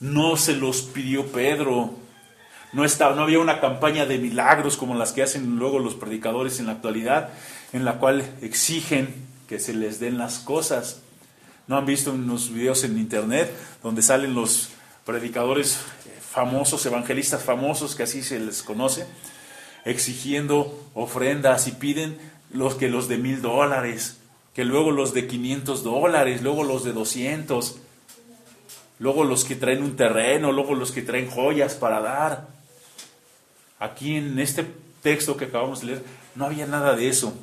No 0.00 0.36
se 0.36 0.54
los 0.54 0.82
pidió 0.82 1.26
Pedro. 1.26 1.90
No, 2.72 2.84
estaba, 2.84 3.14
no 3.14 3.22
había 3.22 3.38
una 3.38 3.60
campaña 3.60 4.04
de 4.06 4.18
milagros 4.18 4.76
como 4.76 4.94
las 4.94 5.12
que 5.12 5.22
hacen 5.22 5.56
luego 5.56 5.78
los 5.78 5.94
predicadores 5.94 6.60
en 6.60 6.66
la 6.66 6.72
actualidad, 6.72 7.30
en 7.72 7.84
la 7.84 7.94
cual 7.98 8.24
exigen 8.42 9.14
que 9.48 9.58
se 9.58 9.72
les 9.72 10.00
den 10.00 10.18
las 10.18 10.38
cosas. 10.38 11.00
¿No 11.66 11.76
han 11.76 11.86
visto 11.86 12.12
unos 12.12 12.52
videos 12.52 12.84
en 12.84 12.98
internet 12.98 13.50
donde 13.82 14.02
salen 14.02 14.34
los 14.34 14.70
predicadores 15.04 15.78
famosos, 16.30 16.84
evangelistas 16.84 17.42
famosos, 17.42 17.94
que 17.94 18.02
así 18.02 18.22
se 18.22 18.38
les 18.38 18.62
conoce, 18.62 19.06
exigiendo 19.84 20.90
ofrendas 20.94 21.66
y 21.66 21.72
piden 21.72 22.18
los 22.50 22.74
que 22.74 22.88
los 22.88 23.08
de 23.08 23.18
mil 23.18 23.42
dólares, 23.42 24.18
que 24.54 24.64
luego 24.64 24.90
los 24.90 25.14
de 25.14 25.26
500 25.26 25.84
dólares, 25.84 26.42
luego 26.42 26.64
los 26.64 26.84
de 26.84 26.92
200, 26.92 27.78
luego 28.98 29.24
los 29.24 29.44
que 29.44 29.56
traen 29.56 29.82
un 29.82 29.96
terreno, 29.96 30.52
luego 30.52 30.74
los 30.74 30.92
que 30.92 31.02
traen 31.02 31.30
joyas 31.30 31.74
para 31.74 32.00
dar. 32.00 32.57
Aquí 33.78 34.16
en 34.16 34.38
este 34.38 34.66
texto 35.02 35.36
que 35.36 35.46
acabamos 35.46 35.80
de 35.80 35.86
leer 35.86 36.04
no 36.34 36.46
había 36.46 36.66
nada 36.66 36.96
de 36.96 37.08
eso. 37.08 37.34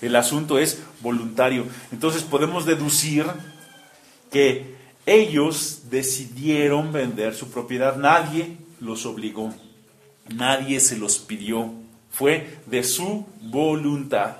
El 0.00 0.16
asunto 0.16 0.58
es 0.58 0.82
voluntario. 1.00 1.66
Entonces 1.92 2.22
podemos 2.22 2.66
deducir 2.66 3.26
que 4.30 4.74
ellos 5.06 5.82
decidieron 5.90 6.92
vender 6.92 7.34
su 7.34 7.50
propiedad. 7.50 7.96
Nadie 7.96 8.56
los 8.80 9.06
obligó. 9.06 9.54
Nadie 10.34 10.80
se 10.80 10.96
los 10.96 11.18
pidió. 11.18 11.72
Fue 12.10 12.58
de 12.66 12.82
su 12.82 13.26
voluntad. 13.42 14.36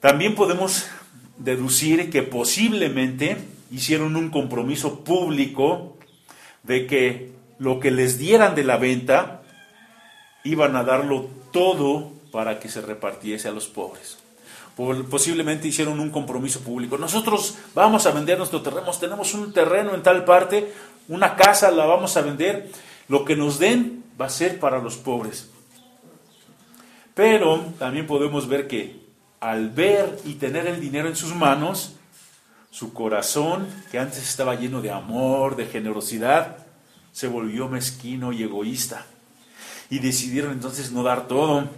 También 0.00 0.34
podemos 0.34 0.86
deducir 1.38 2.10
que 2.10 2.22
posiblemente 2.22 3.38
hicieron 3.70 4.16
un 4.16 4.30
compromiso 4.30 5.02
público 5.02 5.96
de 6.62 6.86
que 6.86 7.32
lo 7.58 7.80
que 7.80 7.90
les 7.90 8.18
dieran 8.18 8.54
de 8.54 8.64
la 8.64 8.76
venta 8.76 9.43
iban 10.44 10.76
a 10.76 10.84
darlo 10.84 11.28
todo 11.50 12.12
para 12.30 12.60
que 12.60 12.68
se 12.68 12.80
repartiese 12.80 13.48
a 13.48 13.52
los 13.52 13.66
pobres. 13.66 14.18
Posiblemente 14.76 15.68
hicieron 15.68 16.00
un 16.00 16.10
compromiso 16.10 16.60
público. 16.60 16.98
Nosotros 16.98 17.56
vamos 17.74 18.06
a 18.06 18.10
vender 18.10 18.38
nuestro 18.38 18.60
terreno, 18.60 18.90
tenemos 18.92 19.32
un 19.34 19.52
terreno 19.52 19.94
en 19.94 20.02
tal 20.02 20.24
parte, 20.24 20.72
una 21.08 21.36
casa 21.36 21.70
la 21.70 21.86
vamos 21.86 22.16
a 22.16 22.22
vender, 22.22 22.70
lo 23.08 23.24
que 23.24 23.36
nos 23.36 23.58
den 23.58 24.04
va 24.20 24.26
a 24.26 24.30
ser 24.30 24.58
para 24.58 24.78
los 24.78 24.96
pobres. 24.96 25.50
Pero 27.14 27.64
también 27.78 28.06
podemos 28.06 28.48
ver 28.48 28.66
que 28.66 29.04
al 29.38 29.70
ver 29.70 30.18
y 30.24 30.34
tener 30.34 30.66
el 30.66 30.80
dinero 30.80 31.08
en 31.08 31.14
sus 31.16 31.34
manos, 31.34 31.94
su 32.70 32.92
corazón, 32.92 33.68
que 33.92 34.00
antes 34.00 34.18
estaba 34.18 34.56
lleno 34.56 34.80
de 34.80 34.90
amor, 34.90 35.54
de 35.54 35.66
generosidad, 35.66 36.56
se 37.12 37.28
volvió 37.28 37.68
mezquino 37.68 38.32
y 38.32 38.42
egoísta. 38.42 39.06
Y 39.90 39.98
decidieron 39.98 40.52
entonces 40.52 40.92
no 40.92 41.02
dar 41.02 41.28
todo, 41.28 41.68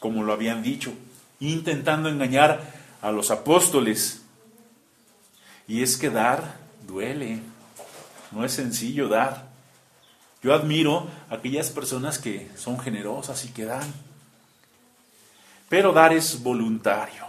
como 0.00 0.22
lo 0.22 0.32
habían 0.32 0.62
dicho, 0.62 0.92
intentando 1.40 2.08
engañar 2.08 2.60
a 3.00 3.10
los 3.10 3.30
apóstoles. 3.30 4.22
Y 5.66 5.82
es 5.82 5.96
que 5.96 6.10
dar 6.10 6.56
duele, 6.86 7.40
no 8.30 8.44
es 8.44 8.52
sencillo 8.52 9.08
dar. 9.08 9.50
Yo 10.42 10.54
admiro 10.54 11.08
a 11.30 11.36
aquellas 11.36 11.70
personas 11.70 12.18
que 12.18 12.50
son 12.56 12.78
generosas 12.80 13.44
y 13.44 13.48
que 13.48 13.64
dan. 13.64 13.92
Pero 15.68 15.92
dar 15.92 16.12
es 16.12 16.42
voluntario. 16.42 17.26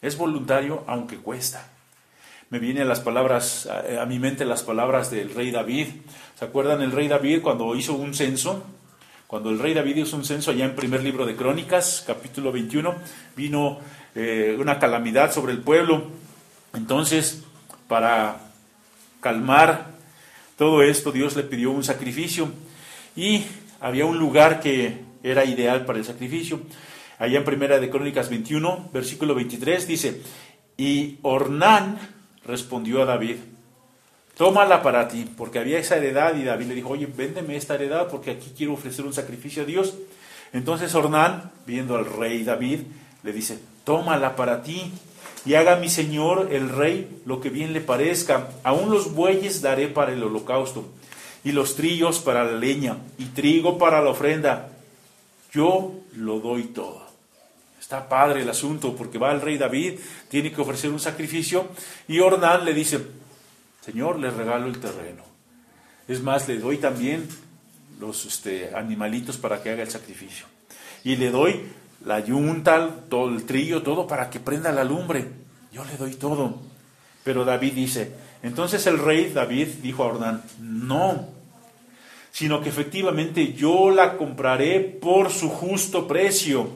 Es 0.00 0.16
voluntario 0.16 0.84
aunque 0.86 1.18
cuesta. 1.18 1.68
Me 2.48 2.58
vienen 2.58 2.88
las 2.88 3.00
palabras, 3.00 3.66
a, 3.66 4.04
mi 4.06 4.18
mente 4.18 4.44
las 4.44 4.62
palabras 4.62 5.10
del 5.10 5.34
rey 5.34 5.50
David. 5.50 5.88
¿Se 6.38 6.44
acuerdan 6.44 6.82
el 6.82 6.92
rey 6.92 7.06
David 7.08 7.42
cuando 7.42 7.74
hizo 7.74 7.94
un 7.94 8.14
censo? 8.14 8.64
Cuando 9.30 9.50
el 9.50 9.60
rey 9.60 9.74
David 9.74 9.94
hizo 9.94 10.16
un 10.16 10.24
censo 10.24 10.50
allá 10.50 10.64
en 10.64 10.74
primer 10.74 11.04
libro 11.04 11.24
de 11.24 11.36
Crónicas, 11.36 12.02
capítulo 12.04 12.50
21, 12.50 12.96
vino 13.36 13.78
eh, 14.16 14.56
una 14.58 14.80
calamidad 14.80 15.32
sobre 15.32 15.52
el 15.52 15.60
pueblo. 15.60 16.02
Entonces, 16.74 17.44
para 17.86 18.40
calmar 19.20 19.92
todo 20.58 20.82
esto, 20.82 21.12
Dios 21.12 21.36
le 21.36 21.44
pidió 21.44 21.70
un 21.70 21.84
sacrificio 21.84 22.50
y 23.14 23.44
había 23.80 24.04
un 24.04 24.18
lugar 24.18 24.58
que 24.58 24.98
era 25.22 25.44
ideal 25.44 25.84
para 25.84 26.00
el 26.00 26.04
sacrificio. 26.04 26.62
Allá 27.20 27.38
en 27.38 27.44
Primera 27.44 27.78
de 27.78 27.88
Crónicas 27.88 28.30
21, 28.30 28.90
versículo 28.92 29.36
23, 29.36 29.86
dice, 29.86 30.22
y 30.76 31.18
Ornán 31.22 32.00
respondió 32.44 33.00
a 33.00 33.04
David, 33.04 33.36
tómala 34.40 34.82
para 34.82 35.06
ti, 35.06 35.28
porque 35.36 35.58
había 35.58 35.78
esa 35.78 35.98
heredad 35.98 36.34
y 36.34 36.44
David 36.44 36.68
le 36.68 36.74
dijo, 36.74 36.88
oye, 36.88 37.04
véndeme 37.04 37.56
esta 37.56 37.74
heredad 37.74 38.08
porque 38.08 38.30
aquí 38.30 38.54
quiero 38.56 38.72
ofrecer 38.72 39.04
un 39.04 39.12
sacrificio 39.12 39.64
a 39.64 39.66
Dios. 39.66 39.92
Entonces 40.54 40.94
Ornán, 40.94 41.50
viendo 41.66 41.94
al 41.94 42.06
rey 42.06 42.42
David, 42.42 42.80
le 43.22 43.34
dice, 43.34 43.58
tómala 43.84 44.36
para 44.36 44.62
ti 44.62 44.92
y 45.44 45.56
haga 45.56 45.76
mi 45.76 45.90
señor 45.90 46.48
el 46.52 46.70
rey 46.70 47.20
lo 47.26 47.42
que 47.42 47.50
bien 47.50 47.74
le 47.74 47.82
parezca. 47.82 48.48
Aún 48.64 48.88
los 48.88 49.12
bueyes 49.12 49.60
daré 49.60 49.88
para 49.88 50.14
el 50.14 50.22
holocausto 50.22 50.88
y 51.44 51.52
los 51.52 51.76
trillos 51.76 52.20
para 52.20 52.42
la 52.42 52.52
leña 52.52 52.96
y 53.18 53.26
trigo 53.26 53.76
para 53.76 54.00
la 54.00 54.08
ofrenda. 54.08 54.70
Yo 55.52 55.92
lo 56.16 56.40
doy 56.40 56.62
todo. 56.62 57.02
Está 57.78 58.08
padre 58.08 58.40
el 58.40 58.48
asunto 58.48 58.96
porque 58.96 59.18
va 59.18 59.32
el 59.32 59.42
rey 59.42 59.58
David, 59.58 60.00
tiene 60.30 60.50
que 60.50 60.62
ofrecer 60.62 60.88
un 60.90 60.98
sacrificio 60.98 61.68
y 62.08 62.20
Ornán 62.20 62.64
le 62.64 62.72
dice, 62.72 63.19
Señor, 63.90 64.20
le 64.20 64.30
regalo 64.30 64.66
el 64.66 64.78
terreno. 64.78 65.24
Es 66.06 66.22
más, 66.22 66.46
le 66.46 66.58
doy 66.58 66.78
también 66.78 67.26
los 67.98 68.24
este, 68.24 68.70
animalitos 68.74 69.36
para 69.36 69.60
que 69.60 69.70
haga 69.70 69.82
el 69.82 69.90
sacrificio. 69.90 70.46
Y 71.02 71.16
le 71.16 71.30
doy 71.30 71.62
la 72.04 72.20
yunta, 72.20 72.88
todo 73.08 73.28
el 73.30 73.44
trillo, 73.44 73.82
todo 73.82 74.06
para 74.06 74.30
que 74.30 74.38
prenda 74.38 74.70
la 74.70 74.84
lumbre. 74.84 75.26
Yo 75.72 75.84
le 75.84 75.96
doy 75.96 76.14
todo. 76.14 76.60
Pero 77.24 77.44
David 77.44 77.72
dice, 77.72 78.12
entonces 78.44 78.86
el 78.86 78.98
rey 78.98 79.32
David 79.32 79.66
dijo 79.82 80.04
a 80.04 80.06
Ornán, 80.06 80.42
no, 80.60 81.28
sino 82.30 82.60
que 82.60 82.68
efectivamente 82.68 83.54
yo 83.54 83.90
la 83.90 84.16
compraré 84.16 84.78
por 84.78 85.30
su 85.30 85.48
justo 85.48 86.06
precio 86.06 86.70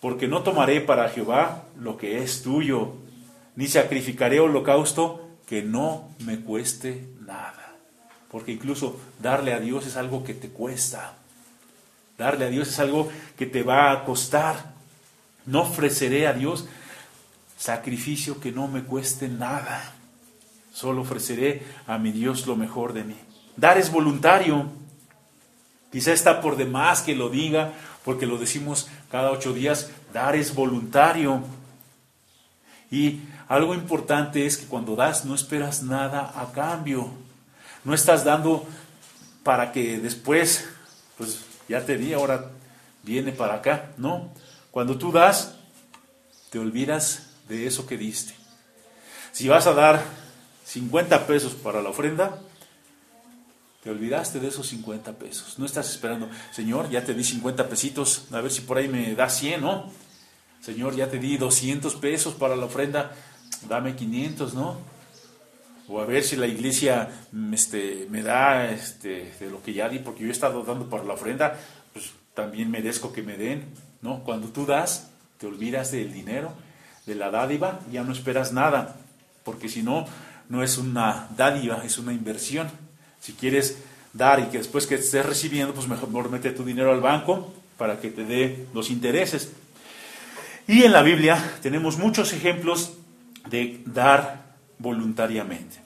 porque 0.00 0.26
no 0.26 0.42
tomaré 0.42 0.80
para 0.80 1.08
Jehová 1.08 1.66
lo 1.78 1.96
que 1.96 2.24
es 2.24 2.42
tuyo, 2.42 2.94
ni 3.54 3.68
sacrificaré 3.68 4.40
holocausto 4.40 5.21
que 5.52 5.60
no 5.62 6.08
me 6.20 6.40
cueste 6.40 7.10
nada. 7.26 7.74
Porque 8.30 8.52
incluso 8.52 8.98
darle 9.20 9.52
a 9.52 9.60
Dios 9.60 9.86
es 9.86 9.98
algo 9.98 10.24
que 10.24 10.32
te 10.32 10.48
cuesta. 10.48 11.12
Darle 12.16 12.46
a 12.46 12.48
Dios 12.48 12.68
es 12.68 12.78
algo 12.78 13.12
que 13.36 13.44
te 13.44 13.62
va 13.62 13.92
a 13.92 14.06
costar. 14.06 14.72
No 15.44 15.60
ofreceré 15.60 16.26
a 16.26 16.32
Dios 16.32 16.66
sacrificio 17.58 18.40
que 18.40 18.50
no 18.50 18.66
me 18.66 18.84
cueste 18.84 19.28
nada. 19.28 19.92
Solo 20.72 21.02
ofreceré 21.02 21.62
a 21.86 21.98
mi 21.98 22.12
Dios 22.12 22.46
lo 22.46 22.56
mejor 22.56 22.94
de 22.94 23.04
mí. 23.04 23.16
Dar 23.54 23.76
es 23.76 23.92
voluntario. 23.92 24.70
Quizá 25.92 26.14
está 26.14 26.40
por 26.40 26.56
demás 26.56 27.02
que 27.02 27.14
lo 27.14 27.28
diga, 27.28 27.74
porque 28.06 28.24
lo 28.24 28.38
decimos 28.38 28.88
cada 29.10 29.30
ocho 29.30 29.52
días, 29.52 29.90
dar 30.14 30.34
es 30.34 30.54
voluntario. 30.54 31.42
Y 32.90 33.20
algo 33.52 33.74
importante 33.74 34.46
es 34.46 34.56
que 34.56 34.64
cuando 34.64 34.96
das 34.96 35.26
no 35.26 35.34
esperas 35.34 35.82
nada 35.82 36.32
a 36.34 36.52
cambio. 36.52 37.10
No 37.84 37.92
estás 37.92 38.24
dando 38.24 38.66
para 39.42 39.72
que 39.72 39.98
después, 39.98 40.70
pues 41.18 41.40
ya 41.68 41.84
te 41.84 41.98
di, 41.98 42.14
ahora 42.14 42.50
viene 43.02 43.30
para 43.30 43.56
acá. 43.56 43.90
No, 43.98 44.32
cuando 44.70 44.96
tú 44.96 45.12
das, 45.12 45.54
te 46.48 46.58
olvidas 46.58 47.28
de 47.46 47.66
eso 47.66 47.86
que 47.86 47.98
diste. 47.98 48.34
Si 49.32 49.48
vas 49.48 49.66
a 49.66 49.74
dar 49.74 50.02
50 50.64 51.26
pesos 51.26 51.52
para 51.52 51.82
la 51.82 51.90
ofrenda, 51.90 52.38
te 53.82 53.90
olvidaste 53.90 54.40
de 54.40 54.48
esos 54.48 54.66
50 54.68 55.12
pesos. 55.12 55.58
No 55.58 55.66
estás 55.66 55.90
esperando, 55.90 56.30
Señor, 56.52 56.88
ya 56.88 57.04
te 57.04 57.12
di 57.12 57.22
50 57.22 57.68
pesitos, 57.68 58.28
a 58.32 58.40
ver 58.40 58.50
si 58.50 58.62
por 58.62 58.78
ahí 58.78 58.88
me 58.88 59.14
da 59.14 59.28
100, 59.28 59.60
¿no? 59.60 59.90
Señor, 60.62 60.96
ya 60.96 61.10
te 61.10 61.18
di 61.18 61.36
200 61.36 61.96
pesos 61.96 62.32
para 62.32 62.56
la 62.56 62.64
ofrenda, 62.64 63.12
dame 63.68 63.94
500, 63.94 64.54
¿no? 64.54 64.76
O 65.88 66.00
a 66.00 66.06
ver 66.06 66.22
si 66.22 66.36
la 66.36 66.46
iglesia 66.46 67.08
mm, 67.32 67.54
este, 67.54 68.06
me 68.10 68.22
da 68.22 68.70
este, 68.70 69.32
de 69.38 69.50
lo 69.50 69.62
que 69.62 69.72
ya 69.72 69.88
di, 69.88 69.98
porque 69.98 70.22
yo 70.22 70.28
he 70.28 70.32
estado 70.32 70.62
dando 70.62 70.88
para 70.88 71.04
la 71.04 71.14
ofrenda, 71.14 71.58
pues 71.92 72.12
también 72.34 72.70
merezco 72.70 73.12
que 73.12 73.22
me 73.22 73.36
den, 73.36 73.64
¿no? 74.00 74.22
Cuando 74.24 74.48
tú 74.48 74.66
das, 74.66 75.10
te 75.38 75.46
olvidas 75.46 75.90
del 75.90 76.12
dinero, 76.12 76.52
de 77.06 77.14
la 77.14 77.30
dádiva, 77.30 77.80
ya 77.90 78.04
no 78.04 78.12
esperas 78.12 78.52
nada, 78.52 78.96
porque 79.44 79.68
si 79.68 79.82
no, 79.82 80.06
no 80.48 80.62
es 80.62 80.78
una 80.78 81.28
dádiva, 81.36 81.82
es 81.84 81.98
una 81.98 82.12
inversión. 82.12 82.70
Si 83.20 83.32
quieres 83.32 83.78
dar 84.12 84.40
y 84.40 84.44
que 84.44 84.58
después 84.58 84.86
que 84.86 84.96
estés 84.96 85.24
recibiendo, 85.24 85.74
pues 85.74 85.88
mejor 85.88 86.30
mete 86.30 86.50
tu 86.50 86.64
dinero 86.64 86.92
al 86.92 87.00
banco 87.00 87.52
para 87.76 88.00
que 88.00 88.10
te 88.10 88.24
dé 88.24 88.66
los 88.74 88.90
intereses. 88.90 89.52
Y 90.68 90.84
en 90.84 90.92
la 90.92 91.02
Biblia 91.02 91.56
tenemos 91.62 91.98
muchos 91.98 92.32
ejemplos 92.32 92.94
de 93.48 93.82
dar 93.86 94.56
voluntariamente. 94.78 95.76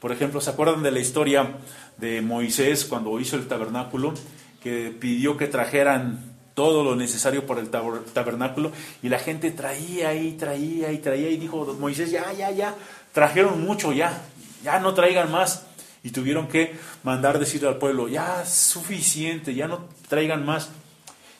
Por 0.00 0.12
ejemplo, 0.12 0.40
¿se 0.40 0.50
acuerdan 0.50 0.82
de 0.82 0.90
la 0.90 1.00
historia 1.00 1.56
de 1.96 2.20
Moisés 2.20 2.84
cuando 2.84 3.18
hizo 3.20 3.36
el 3.36 3.48
tabernáculo? 3.48 4.14
Que 4.62 4.94
pidió 4.98 5.36
que 5.36 5.46
trajeran 5.46 6.34
todo 6.54 6.84
lo 6.84 6.94
necesario 6.94 7.46
para 7.46 7.60
el 7.60 7.68
tabernáculo 7.70 8.70
y 9.02 9.08
la 9.08 9.18
gente 9.18 9.50
traía 9.50 10.14
y 10.14 10.32
traía 10.32 10.92
y 10.92 10.98
traía 10.98 11.30
y 11.30 11.36
dijo 11.36 11.76
Moisés, 11.78 12.10
ya, 12.10 12.32
ya, 12.32 12.50
ya, 12.52 12.74
trajeron 13.12 13.60
mucho, 13.62 13.92
ya, 13.92 14.22
ya 14.62 14.78
no 14.78 14.94
traigan 14.94 15.32
más 15.32 15.66
y 16.04 16.10
tuvieron 16.10 16.46
que 16.46 16.78
mandar 17.02 17.38
decir 17.38 17.66
al 17.66 17.78
pueblo, 17.78 18.08
ya 18.08 18.44
suficiente, 18.44 19.54
ya 19.54 19.66
no 19.66 19.86
traigan 20.08 20.44
más. 20.44 20.70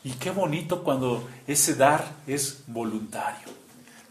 Y 0.02 0.12
qué 0.12 0.30
bonito 0.30 0.82
cuando 0.82 1.28
ese 1.46 1.74
dar 1.74 2.04
es 2.26 2.64
voluntario. 2.66 3.63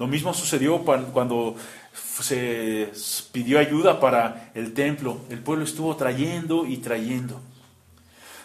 Lo 0.03 0.07
mismo 0.07 0.33
sucedió 0.33 0.79
cuando 0.79 1.55
se 1.93 2.91
pidió 3.31 3.57
ayuda 3.57 4.01
para 4.01 4.51
el 4.53 4.73
templo. 4.73 5.21
El 5.29 5.39
pueblo 5.39 5.63
estuvo 5.63 5.95
trayendo 5.95 6.65
y 6.65 6.79
trayendo. 6.79 7.39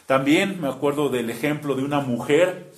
También 0.06 0.60
me 0.60 0.68
acuerdo 0.68 1.08
del 1.08 1.30
ejemplo 1.30 1.74
de 1.74 1.82
una 1.82 1.98
mujer 1.98 2.72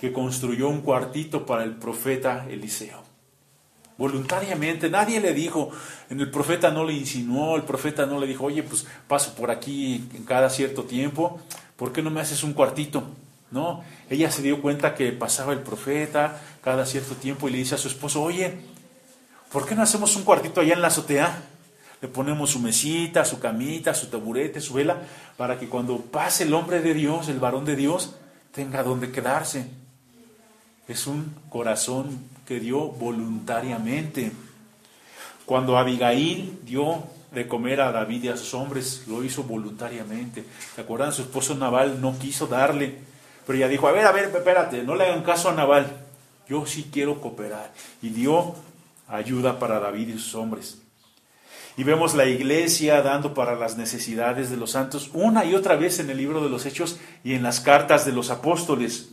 que 0.00 0.14
construyó 0.14 0.70
un 0.70 0.80
cuartito 0.80 1.44
para 1.44 1.62
el 1.62 1.72
profeta 1.72 2.46
Eliseo 2.48 3.02
voluntariamente, 3.98 4.88
nadie 4.88 5.20
le 5.20 5.34
dijo, 5.34 5.70
el 6.08 6.30
profeta 6.30 6.70
no 6.70 6.84
le 6.84 6.94
insinuó, 6.94 7.56
el 7.56 7.62
profeta 7.62 8.06
no 8.06 8.18
le 8.18 8.26
dijo, 8.26 8.46
oye, 8.46 8.62
pues 8.62 8.86
paso 9.06 9.34
por 9.34 9.50
aquí 9.50 10.08
en 10.14 10.24
cada 10.24 10.48
cierto 10.48 10.84
tiempo, 10.84 11.38
¿por 11.76 11.92
qué 11.92 12.02
no 12.02 12.10
me 12.10 12.22
haces 12.22 12.42
un 12.42 12.54
cuartito? 12.54 13.04
No, 13.52 13.84
ella 14.08 14.30
se 14.30 14.40
dio 14.40 14.62
cuenta 14.62 14.94
que 14.94 15.12
pasaba 15.12 15.52
el 15.52 15.60
profeta 15.60 16.40
cada 16.62 16.86
cierto 16.86 17.14
tiempo 17.14 17.48
y 17.48 17.52
le 17.52 17.58
dice 17.58 17.74
a 17.74 17.78
su 17.78 17.88
esposo, 17.88 18.22
oye, 18.22 18.54
¿por 19.52 19.66
qué 19.66 19.74
no 19.74 19.82
hacemos 19.82 20.16
un 20.16 20.24
cuartito 20.24 20.62
allá 20.62 20.72
en 20.72 20.80
la 20.80 20.88
azotea? 20.88 21.42
Le 22.00 22.08
ponemos 22.08 22.50
su 22.50 22.58
mesita, 22.58 23.24
su 23.26 23.38
camita, 23.38 23.94
su 23.94 24.08
taburete, 24.08 24.60
su 24.60 24.74
vela, 24.74 25.02
para 25.36 25.58
que 25.58 25.68
cuando 25.68 25.98
pase 25.98 26.44
el 26.44 26.54
hombre 26.54 26.80
de 26.80 26.94
Dios, 26.94 27.28
el 27.28 27.38
varón 27.38 27.66
de 27.66 27.76
Dios, 27.76 28.14
tenga 28.52 28.82
donde 28.82 29.12
quedarse. 29.12 29.66
Es 30.88 31.06
un 31.06 31.34
corazón 31.48 32.24
que 32.46 32.58
dio 32.58 32.88
voluntariamente. 32.88 34.32
Cuando 35.44 35.76
Abigail 35.76 36.58
dio 36.64 37.04
de 37.32 37.46
comer 37.46 37.82
a 37.82 37.92
David 37.92 38.24
y 38.24 38.28
a 38.28 38.36
sus 38.36 38.54
hombres, 38.54 39.04
lo 39.06 39.22
hizo 39.22 39.42
voluntariamente. 39.42 40.44
¿Se 40.74 40.80
acuerdan? 40.80 41.12
Su 41.12 41.22
esposo 41.22 41.54
Naval 41.54 42.00
no 42.00 42.18
quiso 42.18 42.46
darle, 42.46 43.11
pero 43.46 43.58
ella 43.58 43.68
dijo, 43.68 43.88
a 43.88 43.92
ver, 43.92 44.06
a 44.06 44.12
ver, 44.12 44.24
espérate, 44.24 44.82
no 44.82 44.94
le 44.94 45.04
hagan 45.04 45.22
caso 45.22 45.48
a 45.48 45.54
Naval, 45.54 45.86
yo 46.48 46.66
sí 46.66 46.90
quiero 46.92 47.20
cooperar. 47.20 47.72
Y 48.00 48.10
dio 48.10 48.54
ayuda 49.08 49.58
para 49.58 49.80
David 49.80 50.08
y 50.08 50.12
sus 50.12 50.34
hombres. 50.34 50.82
Y 51.76 51.84
vemos 51.84 52.14
la 52.14 52.26
iglesia 52.26 53.00
dando 53.02 53.32
para 53.32 53.54
las 53.54 53.76
necesidades 53.76 54.50
de 54.50 54.56
los 54.56 54.72
santos 54.72 55.10
una 55.14 55.44
y 55.44 55.54
otra 55.54 55.76
vez 55.76 55.98
en 56.00 56.10
el 56.10 56.18
libro 56.18 56.42
de 56.42 56.50
los 56.50 56.66
Hechos 56.66 56.98
y 57.24 57.34
en 57.34 57.42
las 57.42 57.60
cartas 57.60 58.04
de 58.04 58.12
los 58.12 58.30
apóstoles. 58.30 59.10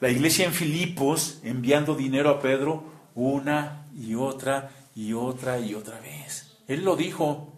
La 0.00 0.10
iglesia 0.10 0.44
en 0.44 0.52
Filipos 0.52 1.40
enviando 1.42 1.94
dinero 1.94 2.28
a 2.28 2.40
Pedro 2.40 2.84
una 3.14 3.86
y 3.96 4.14
otra 4.14 4.70
y 4.94 5.14
otra 5.14 5.58
y 5.58 5.74
otra 5.74 5.98
vez. 6.00 6.58
Él 6.68 6.84
lo 6.84 6.96
dijo, 6.96 7.52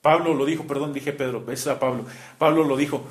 Pablo 0.00 0.34
lo 0.34 0.44
dijo, 0.44 0.64
perdón, 0.66 0.92
dije 0.92 1.12
Pedro, 1.12 1.44
es 1.50 1.66
a 1.66 1.80
Pablo. 1.80 2.04
Pablo 2.38 2.62
lo 2.62 2.76
dijo, 2.76 3.04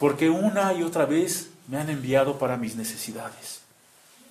porque 0.00 0.30
una 0.30 0.72
y 0.72 0.82
otra 0.82 1.04
vez 1.04 1.50
me 1.68 1.76
han 1.76 1.90
enviado 1.90 2.38
para 2.38 2.56
mis 2.56 2.74
necesidades. 2.74 3.60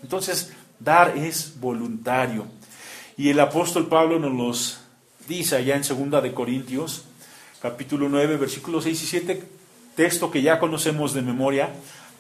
Entonces, 0.01 0.51
dar 0.79 1.15
es 1.15 1.60
voluntario. 1.60 2.47
Y 3.15 3.29
el 3.29 3.39
apóstol 3.39 3.88
Pablo 3.88 4.17
nos 4.17 4.34
los 4.34 4.79
dice 5.27 5.58
allá 5.58 5.75
en 5.75 5.84
segunda 5.84 6.21
de 6.21 6.34
Corintios, 6.34 7.05
capítulo 7.62 8.10
9, 8.10 8.38
versículos 8.38 8.86
6 8.86 9.03
y 9.03 9.05
7, 9.05 9.43
texto 9.95 10.32
que 10.32 10.41
ya 10.41 10.58
conocemos 10.58 11.13
de 11.13 11.21
memoria, 11.21 11.69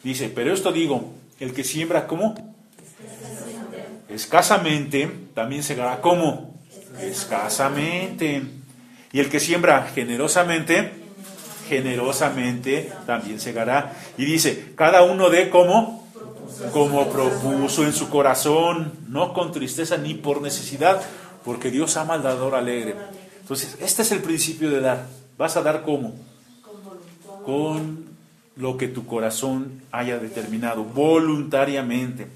dice, 0.03 0.29
pero 0.29 0.53
esto 0.53 0.71
digo, 0.71 1.11
el 1.39 1.51
que 1.53 1.63
siembra 1.63 2.05
como 2.05 2.35
escasamente, 4.09 5.09
también 5.33 5.63
segará 5.63 6.01
como 6.01 6.53
escasamente. 7.01 8.43
Y 9.11 9.19
el 9.19 9.29
que 9.29 9.39
siembra 9.39 9.89
generosamente, 9.95 10.98
generosamente 11.69 12.91
también 13.05 13.39
segará. 13.39 13.93
Y 14.17 14.25
dice, 14.25 14.73
cada 14.75 15.03
uno 15.03 15.29
de 15.29 15.49
como 15.49 15.99
como 16.73 17.09
propuso 17.09 17.85
en 17.85 17.93
su 17.93 18.09
corazón, 18.09 18.91
no 19.07 19.33
con 19.33 19.51
tristeza 19.51 19.97
ni 19.97 20.13
por 20.13 20.41
necesidad, 20.41 21.01
porque 21.45 21.71
Dios 21.71 21.95
ama 21.95 22.15
al 22.15 22.23
dador 22.23 22.55
alegre. 22.55 22.95
Entonces, 23.39 23.77
este 23.79 24.01
es 24.01 24.11
el 24.11 24.21
principio 24.21 24.69
de 24.69 24.81
dar. 24.81 25.07
Vas 25.37 25.55
a 25.55 25.61
dar 25.61 25.83
como 25.83 26.15
con 27.45 28.09
lo 28.55 28.77
que 28.77 28.89
tu 28.89 29.05
corazón 29.05 29.83
haya 29.91 30.19
determinado, 30.19 30.83
voluntariamente. 30.83 32.27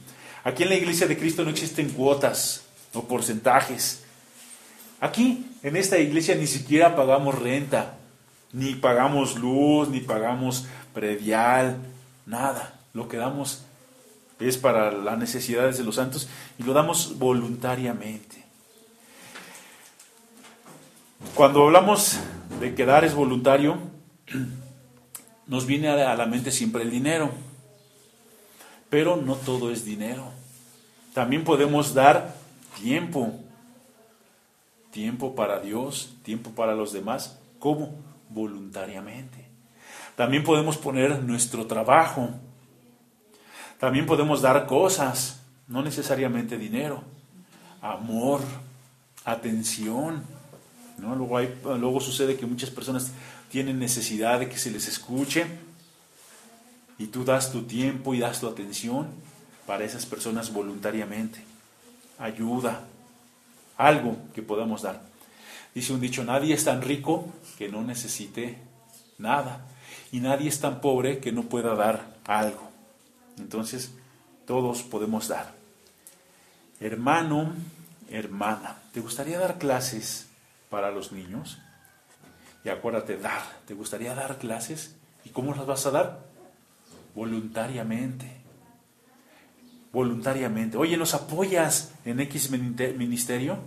Aquí 0.44 0.64
en 0.64 0.70
la 0.70 0.76
iglesia 0.76 1.06
de 1.06 1.18
Cristo 1.18 1.44
no 1.44 1.50
existen 1.50 1.90
cuotas 1.90 2.64
o 2.94 3.04
porcentajes. 3.04 4.04
Aquí, 5.02 5.46
en 5.64 5.76
esta 5.76 5.98
iglesia, 5.98 6.36
ni 6.36 6.48
siquiera 6.48 6.96
pagamos 6.96 7.38
renta, 7.38 7.98
ni 8.54 8.76
pagamos 8.76 9.36
luz, 9.36 9.90
ni 9.90 10.00
pagamos 10.00 10.68
predial, 10.94 11.78
nada. 12.26 12.80
Lo 12.94 13.08
que 13.08 13.18
damos 13.18 13.66
es 14.40 14.58
para 14.58 14.92
las 14.92 15.18
necesidades 15.18 15.78
de 15.78 15.84
los 15.84 15.96
santos 15.96 16.30
y 16.60 16.64
lo 16.64 16.74
damos 16.74 17.18
voluntariamente. 17.18 18.44
Cuando 21.34 21.64
hablamos 21.64 22.20
de 22.60 22.76
que 22.76 22.86
dar 22.86 23.04
es 23.04 23.16
voluntario, 23.16 23.78
nos 25.48 25.66
viene 25.66 25.90
a 25.90 26.16
la 26.16 26.26
mente 26.28 26.52
siempre 26.52 26.84
el 26.84 26.92
dinero, 26.92 27.32
pero 28.90 29.16
no 29.16 29.36
todo 29.36 29.72
es 29.72 29.84
dinero. 29.84 30.32
También 31.14 31.44
podemos 31.44 31.94
dar 31.96 32.36
tiempo, 32.80 33.40
tiempo 34.92 35.34
para 35.34 35.60
Dios, 35.60 36.14
tiempo 36.24 36.52
para 36.52 36.76
los 36.76 36.94
demás, 36.94 37.40
¿cómo? 37.58 38.13
Voluntariamente. 38.34 39.48
También 40.16 40.44
podemos 40.44 40.78
poner 40.78 41.22
nuestro 41.24 41.66
trabajo, 41.66 42.30
también 43.80 44.06
podemos 44.06 44.42
dar 44.42 44.66
cosas, 44.68 45.42
no 45.68 45.82
necesariamente 45.82 46.58
dinero, 46.58 47.04
amor, 47.82 48.42
atención. 49.26 50.24
¿no? 50.98 51.16
Luego, 51.16 51.40
luego 51.78 52.00
sucede 52.00 52.38
que 52.38 52.46
muchas 52.46 52.70
personas 52.70 53.12
tienen 53.50 53.80
necesidad 53.80 54.40
de 54.40 54.50
que 54.50 54.58
se 54.58 54.72
les 54.72 54.88
escuche 54.88 55.46
y 56.98 57.08
tú 57.08 57.24
das 57.24 57.52
tu 57.52 57.64
tiempo 57.64 58.14
y 58.14 58.20
das 58.20 58.40
tu 58.40 58.48
atención 58.48 59.08
para 59.66 59.84
esas 59.84 60.06
personas 60.06 60.54
voluntariamente. 60.54 61.44
Ayuda, 62.20 62.82
algo 63.78 64.18
que 64.34 64.42
podamos 64.42 64.84
dar. 64.84 65.13
Dice 65.74 65.94
un 65.94 66.02
dicho, 66.02 66.24
nadie 66.24 66.54
es 66.54 66.66
tan 66.66 66.82
rico 66.82 67.34
que 67.58 67.70
no 67.70 67.82
necesite 67.82 68.58
nada 69.18 69.66
y 70.12 70.20
nadie 70.20 70.50
es 70.50 70.60
tan 70.60 70.82
pobre 70.82 71.20
que 71.20 71.32
no 71.32 71.44
pueda 71.44 71.76
dar 71.76 72.18
algo. 72.26 72.70
Entonces, 73.38 73.92
todos 74.46 74.84
podemos 74.84 75.28
dar. 75.28 75.54
Hermano, 76.80 77.54
hermana, 78.10 78.78
¿te 78.94 79.00
gustaría 79.00 79.40
dar 79.40 79.58
clases 79.58 80.28
para 80.70 80.92
los 80.92 81.12
niños? 81.12 81.60
Y 82.64 82.70
acuérdate, 82.70 83.18
dar. 83.18 83.42
¿Te 83.66 83.74
gustaría 83.74 84.14
dar 84.14 84.38
clases? 84.38 84.96
¿Y 85.26 85.30
cómo 85.30 85.56
las 85.56 85.66
vas 85.66 85.86
a 85.86 85.92
dar? 85.92 86.20
Voluntariamente. 87.16 88.28
Voluntariamente. 89.92 90.78
Oye, 90.78 90.98
¿nos 90.98 91.14
apoyas 91.14 91.94
en 92.06 92.20
X 92.20 92.52
ministerio? 92.52 93.58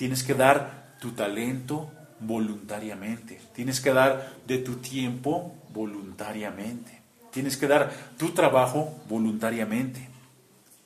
Tienes 0.00 0.22
que 0.22 0.32
dar 0.32 0.96
tu 0.98 1.10
talento 1.10 1.90
voluntariamente. 2.20 3.38
Tienes 3.54 3.82
que 3.82 3.92
dar 3.92 4.32
de 4.46 4.56
tu 4.56 4.76
tiempo 4.76 5.54
voluntariamente. 5.74 7.02
Tienes 7.30 7.58
que 7.58 7.68
dar 7.68 7.92
tu 8.16 8.30
trabajo 8.30 8.96
voluntariamente, 9.10 10.08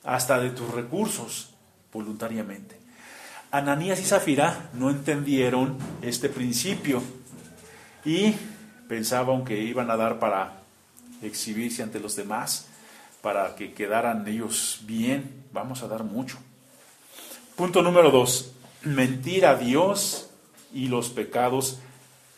hasta 0.03 0.41
de 0.41 0.51
tus 0.51 0.69
recursos 0.69 1.51
voluntariamente. 1.93 2.77
Ananías 3.53 4.01
y 4.01 4.05
Zafira 4.05 4.71
no 4.73 4.91
entendieron 4.91 5.79
este 6.03 6.29
principio 6.29 7.01
y 8.05 8.35
pensaban 8.89 9.45
que 9.45 9.61
iban 9.61 9.93
a 9.93 9.97
dar 9.97 10.19
para 10.19 10.61
exhibirse 11.23 11.85
ante 11.85 12.01
los 12.01 12.17
demás, 12.17 12.67
para 13.23 13.55
que 13.55 13.75
quedaran 13.75 14.27
ellos 14.27 14.81
bien. 14.83 15.45
Vamos 15.53 15.85
a 15.85 15.87
dar 15.87 16.03
mucho. 16.03 16.37
Punto 17.55 17.81
número 17.81 18.11
dos, 18.11 18.54
mentir 18.85 19.47
a 19.47 19.57
Dios 19.57 20.31
y 20.73 20.89
los 20.89 21.11
pecados 21.11 21.79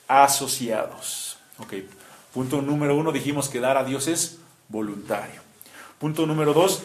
asociados. 0.08 1.38
Okay. 1.58 1.88
Punto 2.32 2.60
número 2.60 2.96
uno, 2.96 3.12
dijimos 3.12 3.48
que 3.48 3.60
dar 3.60 3.76
a 3.76 3.84
Dios 3.84 4.08
es 4.08 4.38
voluntario. 4.68 5.40
Punto 5.98 6.26
número 6.26 6.52
dos, 6.52 6.82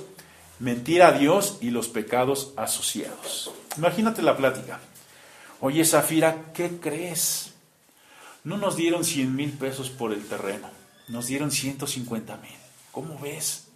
mentir 0.59 1.03
a 1.03 1.11
Dios 1.11 1.57
y 1.61 1.71
los 1.71 1.89
pecados 1.89 2.53
asociados. 2.55 3.51
Imagínate 3.77 4.21
la 4.21 4.37
plática. 4.37 4.79
Oye, 5.59 5.83
Zafira, 5.85 6.53
¿qué 6.53 6.79
crees? 6.79 7.53
No 8.43 8.57
nos 8.57 8.75
dieron 8.75 9.03
100 9.03 9.35
mil 9.35 9.51
pesos 9.51 9.89
por 9.89 10.13
el 10.13 10.25
terreno, 10.25 10.69
nos 11.07 11.27
dieron 11.27 11.51
150 11.51 12.37
mil. 12.37 12.51
¿Cómo 12.91 13.19
ves? 13.19 13.67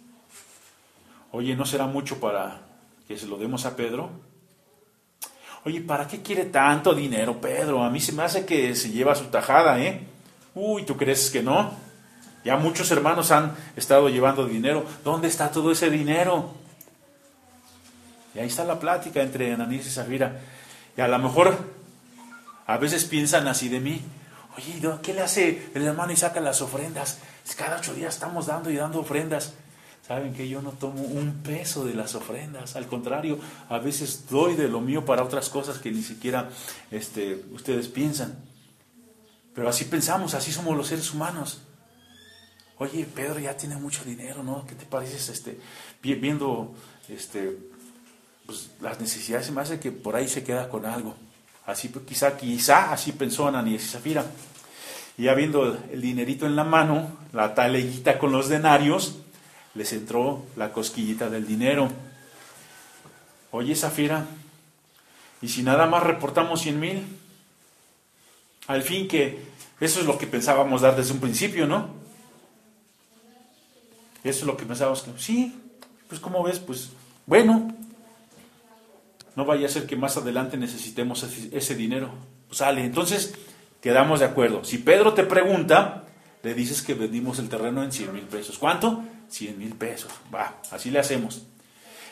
Oye, 1.30 1.54
¿no 1.54 1.66
será 1.66 1.86
mucho 1.86 2.18
para 2.18 2.62
que 3.06 3.16
se 3.18 3.26
lo 3.26 3.36
demos 3.36 3.66
a 3.66 3.76
Pedro? 3.76 4.10
Oye, 5.66 5.80
¿para 5.80 6.06
qué 6.06 6.22
quiere 6.22 6.44
tanto 6.44 6.94
dinero, 6.94 7.40
Pedro? 7.40 7.82
A 7.82 7.90
mí 7.90 7.98
se 7.98 8.12
me 8.12 8.22
hace 8.22 8.46
que 8.46 8.76
se 8.76 8.90
lleva 8.90 9.16
su 9.16 9.24
tajada, 9.24 9.80
¿eh? 9.80 10.00
Uy, 10.54 10.84
¿tú 10.84 10.96
crees 10.96 11.28
que 11.28 11.42
no? 11.42 11.72
Ya 12.44 12.56
muchos 12.56 12.88
hermanos 12.92 13.32
han 13.32 13.52
estado 13.74 14.08
llevando 14.08 14.46
dinero. 14.46 14.86
¿Dónde 15.02 15.26
está 15.26 15.50
todo 15.50 15.72
ese 15.72 15.90
dinero? 15.90 16.52
Y 18.32 18.38
ahí 18.38 18.46
está 18.46 18.62
la 18.62 18.78
plática 18.78 19.20
entre 19.20 19.54
Ananías 19.54 19.88
y 19.88 19.90
Zafira. 19.90 20.40
Y 20.96 21.00
a 21.00 21.08
lo 21.08 21.18
mejor 21.18 21.58
a 22.64 22.76
veces 22.76 23.04
piensan 23.04 23.48
así 23.48 23.68
de 23.68 23.80
mí. 23.80 24.00
Oye, 24.56 24.98
¿qué 25.02 25.14
le 25.14 25.22
hace 25.22 25.72
el 25.74 25.84
hermano 25.84 26.12
y 26.12 26.16
saca 26.16 26.40
las 26.40 26.62
ofrendas? 26.62 27.18
Cada 27.56 27.78
ocho 27.78 27.92
días 27.92 28.14
estamos 28.14 28.46
dando 28.46 28.70
y 28.70 28.76
dando 28.76 29.00
ofrendas. 29.00 29.54
Saben 30.06 30.34
que 30.34 30.48
yo 30.48 30.62
no 30.62 30.70
tomo 30.70 31.02
un 31.02 31.42
peso 31.42 31.84
de 31.84 31.94
las 31.94 32.14
ofrendas, 32.14 32.76
al 32.76 32.86
contrario, 32.86 33.40
a 33.68 33.78
veces 33.78 34.26
doy 34.30 34.54
de 34.54 34.68
lo 34.68 34.80
mío 34.80 35.04
para 35.04 35.24
otras 35.24 35.48
cosas 35.48 35.78
que 35.78 35.90
ni 35.90 36.02
siquiera 36.02 36.48
este, 36.92 37.44
ustedes 37.52 37.88
piensan. 37.88 38.38
Pero 39.52 39.68
así 39.68 39.84
pensamos, 39.86 40.34
así 40.34 40.52
somos 40.52 40.76
los 40.76 40.86
seres 40.86 41.12
humanos. 41.12 41.60
Oye, 42.78 43.04
Pedro 43.04 43.40
ya 43.40 43.56
tiene 43.56 43.74
mucho 43.76 44.04
dinero, 44.04 44.44
¿no? 44.44 44.64
¿Qué 44.66 44.76
te 44.76 44.84
parece 44.84 45.32
este, 45.32 45.58
viendo 46.02 46.72
este, 47.08 47.58
pues, 48.44 48.70
las 48.80 49.00
necesidades? 49.00 49.46
Se 49.46 49.52
me 49.52 49.62
hace 49.62 49.80
que 49.80 49.90
por 49.90 50.14
ahí 50.14 50.28
se 50.28 50.44
queda 50.44 50.68
con 50.68 50.86
algo. 50.86 51.16
Así, 51.64 51.88
pues, 51.88 52.04
quizá, 52.04 52.36
quizá 52.36 52.92
así 52.92 53.10
pensó 53.10 53.48
Ananías 53.48 53.82
y 53.82 53.88
Zafira. 53.88 54.24
Y 55.18 55.24
ya 55.24 55.34
viendo 55.34 55.76
el 55.90 56.00
dinerito 56.00 56.46
en 56.46 56.54
la 56.54 56.64
mano, 56.64 57.16
la 57.32 57.54
taleguita 57.54 58.18
con 58.18 58.30
los 58.30 58.48
denarios, 58.48 59.16
les 59.76 59.92
entró 59.92 60.44
la 60.56 60.72
cosquillita 60.72 61.28
del 61.28 61.46
dinero. 61.46 61.90
Oye, 63.50 63.74
Zafira, 63.76 64.26
¿y 65.42 65.48
si 65.48 65.62
nada 65.62 65.86
más 65.86 66.02
reportamos 66.02 66.62
100 66.62 66.80
mil? 66.80 67.06
Al 68.66 68.82
fin 68.82 69.06
que 69.06 69.38
eso 69.80 70.00
es 70.00 70.06
lo 70.06 70.18
que 70.18 70.26
pensábamos 70.26 70.80
dar 70.80 70.96
desde 70.96 71.12
un 71.12 71.20
principio, 71.20 71.66
¿no? 71.66 71.88
Eso 74.24 74.40
es 74.40 74.46
lo 74.46 74.56
que 74.56 74.66
pensábamos 74.66 75.02
que, 75.02 75.12
sí, 75.18 75.54
pues 76.08 76.20
como 76.20 76.42
ves, 76.42 76.58
pues 76.58 76.90
bueno, 77.26 77.72
no 79.36 79.44
vaya 79.44 79.66
a 79.66 79.70
ser 79.70 79.86
que 79.86 79.96
más 79.96 80.16
adelante 80.16 80.56
necesitemos 80.56 81.22
ese, 81.22 81.74
dinero. 81.74 82.10
Pues 82.48 82.58
sale, 82.58 82.84
entonces 82.84 83.34
quedamos 83.80 84.20
de 84.20 84.26
acuerdo. 84.26 84.64
Si 84.64 84.78
Pedro 84.78 85.12
te 85.14 85.24
pregunta, 85.24 86.04
le 86.42 86.54
dices 86.54 86.82
que 86.82 86.94
vendimos 86.94 87.38
el 87.38 87.48
terreno 87.48 87.84
en 87.84 87.92
100 87.92 88.12
mil 88.12 88.24
pesos. 88.24 88.58
¿Cuánto? 88.58 89.04
100 89.28 89.58
mil 89.58 89.74
pesos. 89.74 90.10
Va, 90.34 90.60
así 90.70 90.90
le 90.90 90.98
hacemos. 90.98 91.42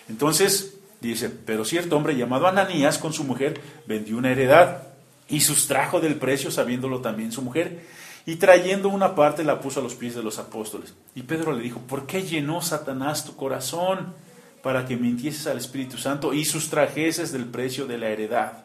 Entonces 0.09 0.74
dice, 1.00 1.31
pero 1.31 1.64
cierto 1.64 1.96
hombre 1.96 2.16
llamado 2.16 2.46
Ananías 2.46 2.98
con 2.98 3.12
su 3.12 3.24
mujer 3.24 3.61
vendió 3.87 4.16
una 4.16 4.33
heredad 4.33 4.83
y 5.29 5.40
sustrajo 5.40 6.00
del 6.00 6.16
precio, 6.16 6.50
sabiéndolo 6.50 7.00
también 7.00 7.33
su 7.33 7.42
mujer, 7.42 7.85
y 8.27 8.37
trayendo 8.37 8.88
una 8.88 9.14
parte 9.14 9.44
la 9.44 9.61
puso 9.61 9.81
a 9.81 9.83
los 9.83 9.94
pies 9.94 10.14
de 10.14 10.22
los 10.22 10.38
apóstoles. 10.38 10.94
Y 11.14 11.22
Pedro 11.22 11.53
le 11.53 11.62
dijo, 11.62 11.81
¿por 11.81 12.07
qué 12.07 12.22
llenó 12.22 12.62
Satanás 12.62 13.24
tu 13.24 13.37
corazón 13.37 14.14
para 14.62 14.87
que 14.87 14.96
mintieses 14.96 15.46
al 15.46 15.59
Espíritu 15.59 15.98
Santo 15.98 16.33
y 16.33 16.44
sustrajeses 16.44 17.33
del 17.33 17.46
precio 17.46 17.87
de 17.87 17.98
la 17.98 18.09
heredad? 18.09 18.63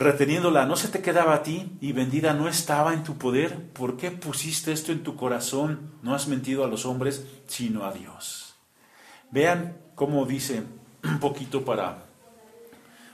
Reteniéndola, 0.00 0.64
no 0.64 0.76
se 0.76 0.88
te 0.88 1.02
quedaba 1.02 1.34
a 1.34 1.42
ti 1.42 1.76
y 1.82 1.92
vendida 1.92 2.32
no 2.32 2.48
estaba 2.48 2.94
en 2.94 3.04
tu 3.04 3.18
poder. 3.18 3.62
¿Por 3.74 3.98
qué 3.98 4.10
pusiste 4.10 4.72
esto 4.72 4.92
en 4.92 5.02
tu 5.02 5.14
corazón? 5.14 5.92
No 6.02 6.14
has 6.14 6.26
mentido 6.26 6.64
a 6.64 6.68
los 6.68 6.86
hombres, 6.86 7.26
sino 7.46 7.84
a 7.84 7.92
Dios. 7.92 8.54
Vean 9.30 9.76
cómo 9.94 10.24
dice 10.24 10.62
un 11.04 11.20
poquito 11.20 11.64
para 11.64 12.06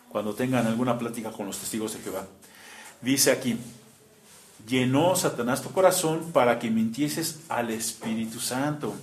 cuando 0.09 0.33
tengan 0.33 0.67
alguna 0.67 0.97
plática 0.97 1.33
con 1.33 1.47
los 1.47 1.59
testigos 1.59 1.93
de 1.93 1.99
Jehová. 1.99 2.25
Dice 3.03 3.33
aquí, 3.33 3.59
llenó 4.67 5.17
Satanás 5.17 5.63
tu 5.63 5.73
corazón 5.73 6.31
para 6.33 6.61
que 6.61 6.71
mintieses 6.71 7.41
al 7.49 7.71
Espíritu 7.71 8.39
Santo. 8.39 8.95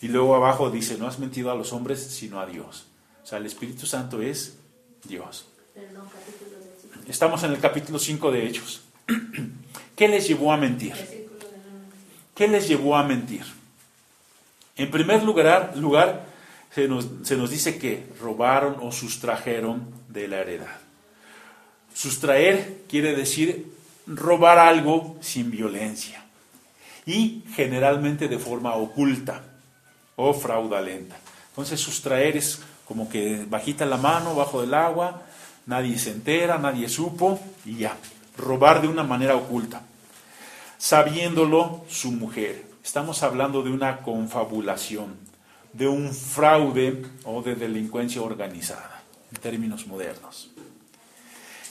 Y 0.00 0.08
luego 0.08 0.34
abajo 0.34 0.70
dice, 0.70 0.96
no 0.96 1.06
has 1.06 1.18
mentido 1.18 1.50
a 1.50 1.54
los 1.54 1.74
hombres, 1.74 2.00
sino 2.00 2.40
a 2.40 2.46
Dios. 2.46 2.86
O 3.22 3.26
sea, 3.26 3.36
el 3.38 3.44
Espíritu 3.44 3.84
Santo 3.84 4.22
es 4.22 4.56
Dios. 5.04 5.46
Estamos 7.08 7.42
en 7.42 7.52
el 7.52 7.58
capítulo 7.58 7.98
5 7.98 8.30
de 8.30 8.46
Hechos. 8.46 8.82
¿Qué 9.96 10.08
les 10.08 10.28
llevó 10.28 10.52
a 10.52 10.58
mentir? 10.58 10.92
¿Qué 12.34 12.46
les 12.46 12.68
llevó 12.68 12.96
a 12.96 13.02
mentir? 13.02 13.44
En 14.76 14.90
primer 14.90 15.22
lugar, 15.22 15.72
lugar 15.76 16.26
se, 16.70 16.86
nos, 16.86 17.08
se 17.22 17.38
nos 17.38 17.48
dice 17.48 17.78
que 17.78 18.06
robaron 18.20 18.76
o 18.82 18.92
sustrajeron 18.92 19.86
de 20.08 20.28
la 20.28 20.40
heredad. 20.40 20.76
Sustraer 21.94 22.82
quiere 22.90 23.16
decir 23.16 23.72
robar 24.06 24.58
algo 24.58 25.16
sin 25.22 25.50
violencia 25.50 26.22
y 27.06 27.42
generalmente 27.54 28.28
de 28.28 28.38
forma 28.38 28.74
oculta 28.74 29.44
o 30.16 30.34
fraudulenta. 30.34 31.16
Entonces 31.48 31.80
sustraer 31.80 32.36
es 32.36 32.60
como 32.84 33.08
que 33.08 33.46
bajita 33.48 33.86
la 33.86 33.96
mano 33.96 34.34
bajo 34.34 34.60
del 34.60 34.74
agua, 34.74 35.22
nadie 35.68 35.98
se 35.98 36.10
entera, 36.10 36.58
nadie 36.58 36.88
supo 36.88 37.38
y 37.64 37.76
ya. 37.76 37.96
Robar 38.36 38.82
de 38.82 38.88
una 38.88 39.04
manera 39.04 39.36
oculta, 39.36 39.82
sabiéndolo 40.78 41.84
su 41.88 42.10
mujer. 42.10 42.64
Estamos 42.82 43.22
hablando 43.22 43.62
de 43.62 43.70
una 43.70 43.98
confabulación, 43.98 45.16
de 45.72 45.86
un 45.86 46.12
fraude 46.12 47.04
o 47.24 47.42
de 47.42 47.54
delincuencia 47.54 48.22
organizada, 48.22 49.02
en 49.30 49.40
términos 49.40 49.86
modernos. 49.86 50.50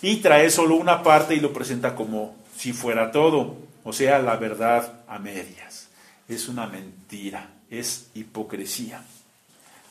Y 0.02 0.18
trae 0.18 0.50
solo 0.52 0.76
una 0.76 1.02
parte 1.02 1.34
y 1.34 1.40
lo 1.40 1.52
presenta 1.52 1.96
como 1.96 2.36
si 2.56 2.74
fuera 2.74 3.12
todo, 3.12 3.58
o 3.84 3.94
sea, 3.94 4.20
la 4.20 4.36
verdad 4.36 5.02
a 5.08 5.18
medias. 5.18 5.88
Es 6.28 6.50
una 6.50 6.68
mentira, 6.68 7.50
es 7.72 8.10
hipocresía. 8.14 9.04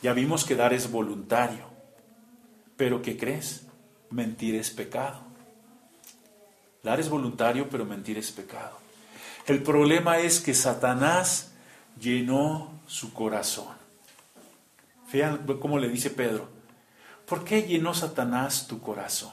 Ya 0.03 0.12
vimos 0.12 0.45
que 0.45 0.55
dar 0.55 0.75
es 0.75 0.92
voluntario, 0.92 1.64
pero 2.77 3.03
¿qué 3.03 3.16
crees? 3.16 3.65
Mentir 4.11 4.55
es 4.55 4.71
pecado. 4.71 5.21
Dar 6.83 7.01
es 7.01 7.09
voluntario, 7.09 7.69
pero 7.69 7.85
mentir 7.85 8.19
es 8.19 8.31
pecado. 8.31 8.79
El 9.47 9.62
problema 9.62 10.19
es 10.19 10.40
que 10.40 10.55
Satanás 10.55 11.53
llenó 12.01 12.71
su 12.87 13.12
corazón. 13.12 13.75
Vean 15.12 15.47
cómo 15.61 15.79
le 15.79 15.88
dice 15.88 16.11
Pedro. 16.11 16.49
¿Por 17.27 17.45
qué 17.45 17.62
llenó 17.62 17.95
Satanás 17.95 18.66
tu 18.69 18.81
corazón? 18.81 19.33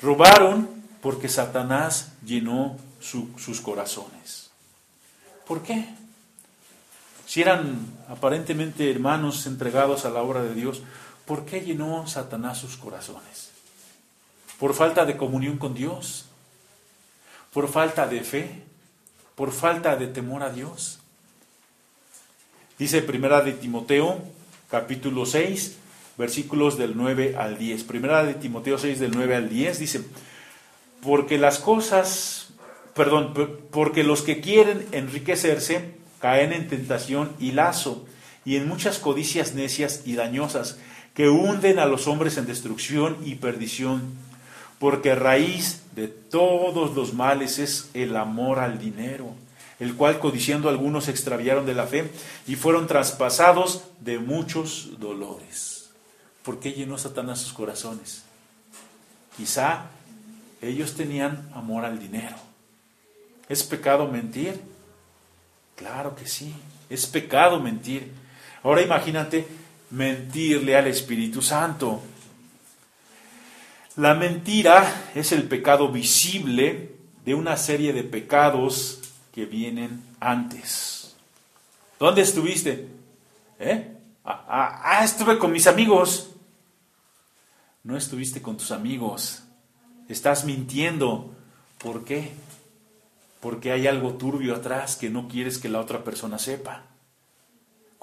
Robaron 0.00 0.68
porque 1.00 1.28
Satanás 1.28 2.12
llenó 2.24 2.76
sus 3.00 3.60
corazones. 3.60 4.50
¿Por 5.46 5.62
qué? 5.62 5.88
Si 7.26 7.42
eran 7.42 7.78
aparentemente 8.08 8.90
hermanos 8.90 9.46
entregados 9.46 10.04
a 10.04 10.10
la 10.10 10.22
obra 10.22 10.42
de 10.42 10.54
Dios, 10.54 10.82
¿Por 11.26 11.46
qué 11.46 11.60
llenó 11.60 12.06
Satanás 12.06 12.58
sus 12.58 12.76
corazones? 12.76 13.50
¿Por 14.58 14.74
falta 14.74 15.04
de 15.04 15.16
comunión 15.16 15.58
con 15.58 15.74
Dios? 15.74 16.26
¿Por 17.52 17.68
falta 17.68 18.06
de 18.06 18.20
fe? 18.22 18.62
¿Por 19.34 19.52
falta 19.52 19.96
de 19.96 20.06
temor 20.06 20.42
a 20.42 20.50
Dios? 20.50 21.00
Dice 22.78 23.02
Primera 23.02 23.40
de 23.40 23.52
Timoteo, 23.52 24.22
capítulo 24.70 25.26
6, 25.26 25.76
versículos 26.18 26.76
del 26.76 26.96
9 26.96 27.36
al 27.38 27.58
10. 27.58 27.84
Primera 27.84 28.24
de 28.24 28.34
Timoteo 28.34 28.78
6, 28.78 28.98
del 29.00 29.12
9 29.12 29.36
al 29.36 29.48
10, 29.48 29.78
dice, 29.78 30.04
porque 31.02 31.38
las 31.38 31.58
cosas, 31.58 32.48
perdón, 32.94 33.34
porque 33.70 34.04
los 34.04 34.22
que 34.22 34.40
quieren 34.40 34.86
enriquecerse 34.92 35.94
caen 36.20 36.52
en 36.52 36.68
tentación 36.68 37.32
y 37.38 37.52
lazo, 37.52 38.06
y 38.44 38.56
en 38.56 38.68
muchas 38.68 38.98
codicias 38.98 39.54
necias 39.54 40.02
y 40.04 40.14
dañosas, 40.14 40.78
que 41.14 41.28
hunden 41.28 41.78
a 41.78 41.86
los 41.86 42.06
hombres 42.08 42.36
en 42.36 42.46
destrucción 42.46 43.16
y 43.24 43.36
perdición, 43.36 44.02
porque 44.78 45.14
raíz 45.14 45.82
de 45.94 46.08
todos 46.08 46.94
los 46.94 47.14
males 47.14 47.58
es 47.58 47.88
el 47.94 48.16
amor 48.16 48.58
al 48.58 48.78
dinero, 48.78 49.32
el 49.78 49.94
cual 49.94 50.18
codiciando 50.18 50.68
algunos 50.68 51.04
se 51.04 51.12
extraviaron 51.12 51.66
de 51.66 51.74
la 51.74 51.86
fe 51.86 52.10
y 52.46 52.56
fueron 52.56 52.86
traspasados 52.86 53.84
de 54.00 54.18
muchos 54.18 54.98
dolores. 54.98 55.90
¿Por 56.42 56.58
qué 56.58 56.72
llenó 56.72 56.98
Satanás 56.98 57.38
sus 57.38 57.52
corazones? 57.52 58.24
Quizá 59.36 59.86
ellos 60.60 60.94
tenían 60.94 61.48
amor 61.54 61.84
al 61.84 61.98
dinero. 61.98 62.36
¿Es 63.48 63.62
pecado 63.62 64.08
mentir? 64.08 64.60
Claro 65.76 66.14
que 66.16 66.26
sí, 66.26 66.54
es 66.90 67.06
pecado 67.06 67.60
mentir. 67.60 68.12
Ahora 68.62 68.82
imagínate 68.82 69.46
mentirle 69.94 70.76
al 70.76 70.88
Espíritu 70.88 71.40
Santo. 71.40 72.02
La 73.96 74.14
mentira 74.14 75.10
es 75.14 75.30
el 75.32 75.44
pecado 75.44 75.90
visible 75.90 76.96
de 77.24 77.34
una 77.34 77.56
serie 77.56 77.92
de 77.92 78.02
pecados 78.02 79.00
que 79.32 79.46
vienen 79.46 80.02
antes. 80.18 81.14
¿Dónde 81.98 82.22
estuviste? 82.22 82.88
¿Eh? 83.60 83.96
Ah, 84.24 84.44
ah, 84.48 84.82
ah, 84.84 85.04
estuve 85.04 85.38
con 85.38 85.52
mis 85.52 85.68
amigos. 85.68 86.30
No 87.84 87.96
estuviste 87.96 88.42
con 88.42 88.56
tus 88.56 88.72
amigos. 88.72 89.44
Estás 90.08 90.44
mintiendo. 90.44 91.32
¿Por 91.78 92.04
qué? 92.04 92.32
Porque 93.40 93.70
hay 93.70 93.86
algo 93.86 94.14
turbio 94.14 94.56
atrás 94.56 94.96
que 94.96 95.08
no 95.08 95.28
quieres 95.28 95.58
que 95.58 95.68
la 95.68 95.80
otra 95.80 96.02
persona 96.02 96.38
sepa. 96.38 96.93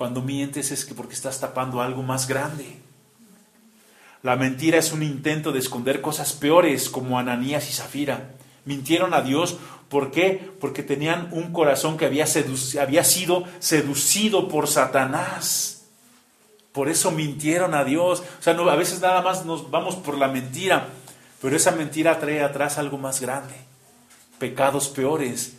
Cuando 0.01 0.23
mientes 0.23 0.71
es 0.71 0.83
que 0.83 0.95
porque 0.95 1.13
estás 1.13 1.39
tapando 1.39 1.79
algo 1.79 2.01
más 2.01 2.27
grande. 2.27 2.79
La 4.23 4.35
mentira 4.35 4.79
es 4.79 4.91
un 4.93 5.03
intento 5.03 5.51
de 5.51 5.59
esconder 5.59 6.01
cosas 6.01 6.33
peores 6.33 6.89
como 6.89 7.19
Ananías 7.19 7.69
y 7.69 7.73
Zafira. 7.73 8.31
Mintieron 8.65 9.13
a 9.13 9.21
Dios, 9.21 9.57
¿por 9.89 10.09
qué? 10.09 10.53
Porque 10.59 10.81
tenían 10.81 11.29
un 11.31 11.53
corazón 11.53 11.97
que 11.99 12.07
había, 12.07 12.25
sido 12.25 13.43
seducido 13.59 14.47
por 14.47 14.67
Satanás. 14.67 15.83
Por 16.71 16.89
eso 16.89 17.11
mintieron 17.11 17.75
a 17.75 17.83
Dios. 17.83 18.23
O 18.39 18.41
sea, 18.41 18.55
a 18.55 18.75
veces 18.75 19.01
nada 19.01 19.21
más 19.21 19.45
nos 19.45 19.69
vamos 19.69 19.97
por 19.97 20.17
la 20.17 20.29
mentira, 20.29 20.87
pero 21.43 21.55
esa 21.55 21.73
mentira 21.73 22.19
trae 22.19 22.41
atrás 22.41 22.79
algo 22.79 22.97
más 22.97 23.21
grande. 23.21 23.53
Pecados 24.39 24.89
peores. 24.89 25.57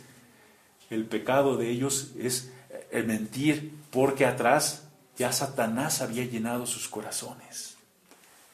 El 0.89 1.05
pecado 1.05 1.55
de 1.55 1.69
ellos 1.69 2.11
es 2.19 2.51
el 2.91 3.07
mentir 3.07 3.82
porque 3.93 4.25
atrás 4.25 4.87
ya 5.17 5.31
Satanás 5.31 6.01
había 6.01 6.25
llenado 6.25 6.65
sus 6.65 6.89
corazones. 6.89 7.77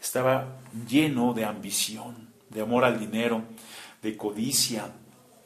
Estaba 0.02 0.58
lleno 0.88 1.34
de 1.34 1.45
ambición, 1.45 2.28
de 2.49 2.62
amor 2.62 2.84
al 2.84 2.99
dinero, 2.99 3.43
de 4.02 4.17
codicia, 4.17 4.91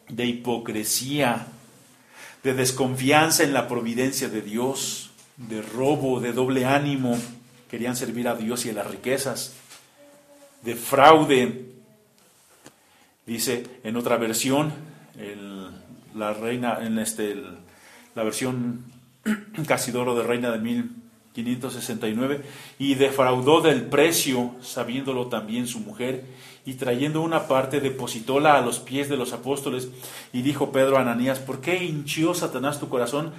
de 0.10 0.25
hipocresía, 0.25 1.45
de 2.41 2.53
desconfianza 2.56 3.43
en 3.43 3.53
la 3.53 3.67
providencia 3.67 4.29
de 4.29 4.41
Dios, 4.41 5.12
de 5.38 5.62
robo, 5.62 6.19
de 6.19 6.34
doble 6.34 6.65
ánimo, 6.65 7.17
querían 7.69 7.95
servir 7.95 8.27
a 8.27 8.36
Dios 8.36 8.65
y 8.65 8.71
a 8.71 8.73
las 8.73 8.88
riquezas, 8.88 9.53
de 10.63 10.75
fraude. 10.75 11.71
Dice 13.25 13.63
en 13.84 13.95
otra 13.95 14.17
versión, 14.17 14.73
la 16.15 16.34
reina, 16.34 16.79
en 16.82 16.97
este, 16.97 17.36
la 18.15 18.23
versión 18.23 18.86
Casidoro 19.67 20.15
de 20.15 20.23
Reina 20.23 20.51
de 20.51 20.59
1569, 20.59 22.43
y 22.79 22.95
defraudó 22.95 23.62
del 23.62 23.83
precio, 23.83 24.55
sabiéndolo 24.62 25.27
también 25.27 25.67
su 25.67 25.79
mujer, 25.79 26.25
y 26.65 26.75
trayendo 26.75 27.21
una 27.21 27.47
parte 27.47 27.79
depositóla 27.79 28.55
a 28.57 28.62
los 28.62 28.79
pies 28.79 29.09
de 29.09 29.17
los 29.17 29.33
apóstoles, 29.33 29.89
y 30.31 30.41
dijo 30.41 30.71
Pedro 30.71 30.97
a 30.97 31.01
Ananías, 31.01 31.39
¿por 31.39 31.62
qué 31.62 31.83
hinchió 31.83 32.33
Satanás 32.33 32.79
tu 32.79 32.89
corazón 32.89 33.33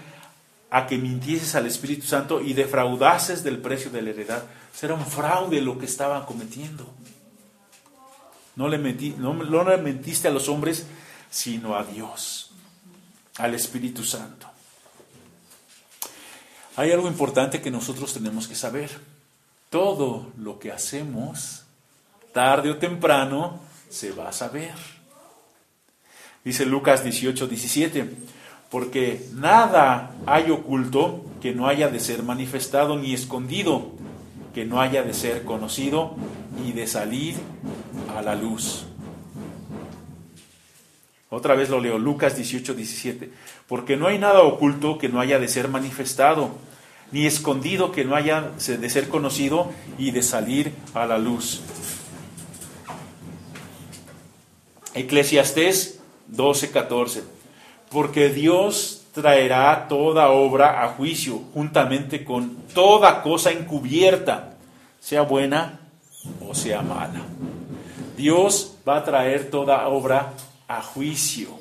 a 0.70 0.86
que 0.86 0.98
mintieses 0.98 1.54
al 1.54 1.66
Espíritu 1.66 2.06
Santo 2.06 2.40
y 2.40 2.52
defraudases 2.52 3.44
del 3.44 3.58
precio 3.58 3.90
de 3.90 4.02
la 4.02 4.10
heredad? 4.10 4.44
Será 4.72 4.94
un 4.94 5.06
fraude 5.06 5.60
lo 5.60 5.78
que 5.78 5.86
estaban 5.86 6.24
cometiendo. 6.24 6.92
No 8.56 8.68
le, 8.68 8.78
no, 9.18 9.34
no 9.34 9.64
le 9.68 9.76
mentiste 9.78 10.28
a 10.28 10.30
los 10.30 10.48
hombres, 10.48 10.86
sino 11.30 11.76
a 11.76 11.84
Dios, 11.84 12.52
al 13.38 13.54
Espíritu 13.54 14.04
Santo. 14.04 14.53
Hay 16.76 16.90
algo 16.90 17.06
importante 17.06 17.60
que 17.60 17.70
nosotros 17.70 18.12
tenemos 18.12 18.48
que 18.48 18.54
saber. 18.54 18.90
Todo 19.70 20.32
lo 20.38 20.58
que 20.58 20.72
hacemos 20.72 21.64
tarde 22.32 22.70
o 22.70 22.78
temprano 22.78 23.60
se 23.88 24.10
va 24.10 24.28
a 24.28 24.32
saber. 24.32 24.74
Dice 26.44 26.66
Lucas 26.66 27.04
18, 27.04 27.46
17, 27.46 28.10
porque 28.70 29.28
nada 29.34 30.14
hay 30.26 30.50
oculto 30.50 31.24
que 31.40 31.54
no 31.54 31.68
haya 31.68 31.88
de 31.88 32.00
ser 32.00 32.22
manifestado 32.22 32.96
ni 32.98 33.14
escondido, 33.14 33.92
que 34.52 34.64
no 34.64 34.80
haya 34.80 35.02
de 35.02 35.14
ser 35.14 35.44
conocido 35.44 36.16
y 36.66 36.72
de 36.72 36.86
salir 36.86 37.36
a 38.16 38.20
la 38.20 38.34
luz. 38.34 38.86
Otra 41.34 41.54
vez 41.54 41.68
lo 41.68 41.80
leo, 41.80 41.98
Lucas 41.98 42.36
18, 42.36 42.74
17. 42.74 43.30
Porque 43.66 43.96
no 43.96 44.06
hay 44.06 44.18
nada 44.18 44.42
oculto 44.42 44.98
que 44.98 45.08
no 45.08 45.20
haya 45.20 45.38
de 45.38 45.48
ser 45.48 45.68
manifestado, 45.68 46.50
ni 47.10 47.26
escondido 47.26 47.90
que 47.90 48.04
no 48.04 48.14
haya 48.14 48.52
de 48.56 48.90
ser 48.90 49.08
conocido 49.08 49.70
y 49.98 50.12
de 50.12 50.22
salir 50.22 50.72
a 50.94 51.06
la 51.06 51.18
luz. 51.18 51.60
Eclesiastés 54.94 56.00
12, 56.28 56.70
14. 56.70 57.24
Porque 57.90 58.28
Dios 58.28 59.06
traerá 59.12 59.86
toda 59.88 60.28
obra 60.28 60.84
a 60.84 60.88
juicio, 60.90 61.42
juntamente 61.52 62.24
con 62.24 62.56
toda 62.74 63.22
cosa 63.22 63.50
encubierta, 63.50 64.54
sea 65.00 65.22
buena 65.22 65.80
o 66.46 66.54
sea 66.54 66.82
mala. 66.82 67.22
Dios 68.16 68.76
va 68.88 68.98
a 68.98 69.04
traer 69.04 69.50
toda 69.50 69.86
obra 69.88 70.32
a 70.68 70.82
juicio, 70.82 71.58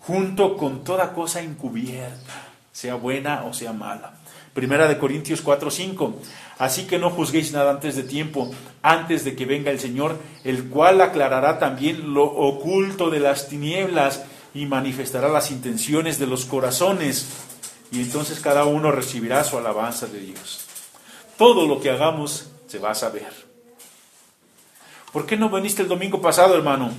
junto 0.00 0.56
con 0.56 0.84
toda 0.84 1.12
cosa 1.12 1.40
encubierta, 1.40 2.48
sea 2.72 2.94
buena 2.94 3.44
o 3.44 3.52
sea 3.52 3.72
mala. 3.72 4.14
Primera 4.54 4.86
de 4.86 4.98
Corintios 4.98 5.40
4, 5.40 5.70
5. 5.70 6.14
Así 6.58 6.86
que 6.86 6.98
no 6.98 7.10
juzguéis 7.10 7.52
nada 7.52 7.70
antes 7.70 7.96
de 7.96 8.02
tiempo, 8.02 8.50
antes 8.82 9.24
de 9.24 9.34
que 9.34 9.46
venga 9.46 9.70
el 9.70 9.80
Señor, 9.80 10.18
el 10.44 10.68
cual 10.68 11.00
aclarará 11.00 11.58
también 11.58 12.12
lo 12.12 12.24
oculto 12.24 13.08
de 13.08 13.20
las 13.20 13.48
tinieblas 13.48 14.22
y 14.54 14.66
manifestará 14.66 15.28
las 15.28 15.50
intenciones 15.50 16.18
de 16.18 16.26
los 16.26 16.44
corazones. 16.44 17.28
Y 17.90 18.02
entonces 18.02 18.40
cada 18.40 18.64
uno 18.64 18.92
recibirá 18.92 19.42
su 19.44 19.56
alabanza 19.56 20.06
de 20.06 20.20
Dios. 20.20 20.66
Todo 21.38 21.66
lo 21.66 21.80
que 21.80 21.90
hagamos 21.90 22.50
se 22.66 22.78
va 22.78 22.90
a 22.90 22.94
saber. 22.94 23.32
¿Por 25.12 25.26
qué 25.26 25.36
no 25.36 25.48
viniste 25.48 25.82
el 25.82 25.88
domingo 25.88 26.20
pasado, 26.20 26.54
hermano? 26.54 26.92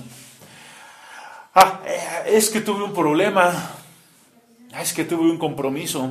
Ah, 1.54 1.80
eh, 1.86 2.36
es 2.36 2.50
que 2.50 2.60
tuve 2.60 2.82
un 2.82 2.92
problema. 2.92 3.52
Ah, 4.72 4.82
es 4.82 4.92
que 4.92 5.04
tuve 5.04 5.30
un 5.30 5.38
compromiso. 5.38 6.10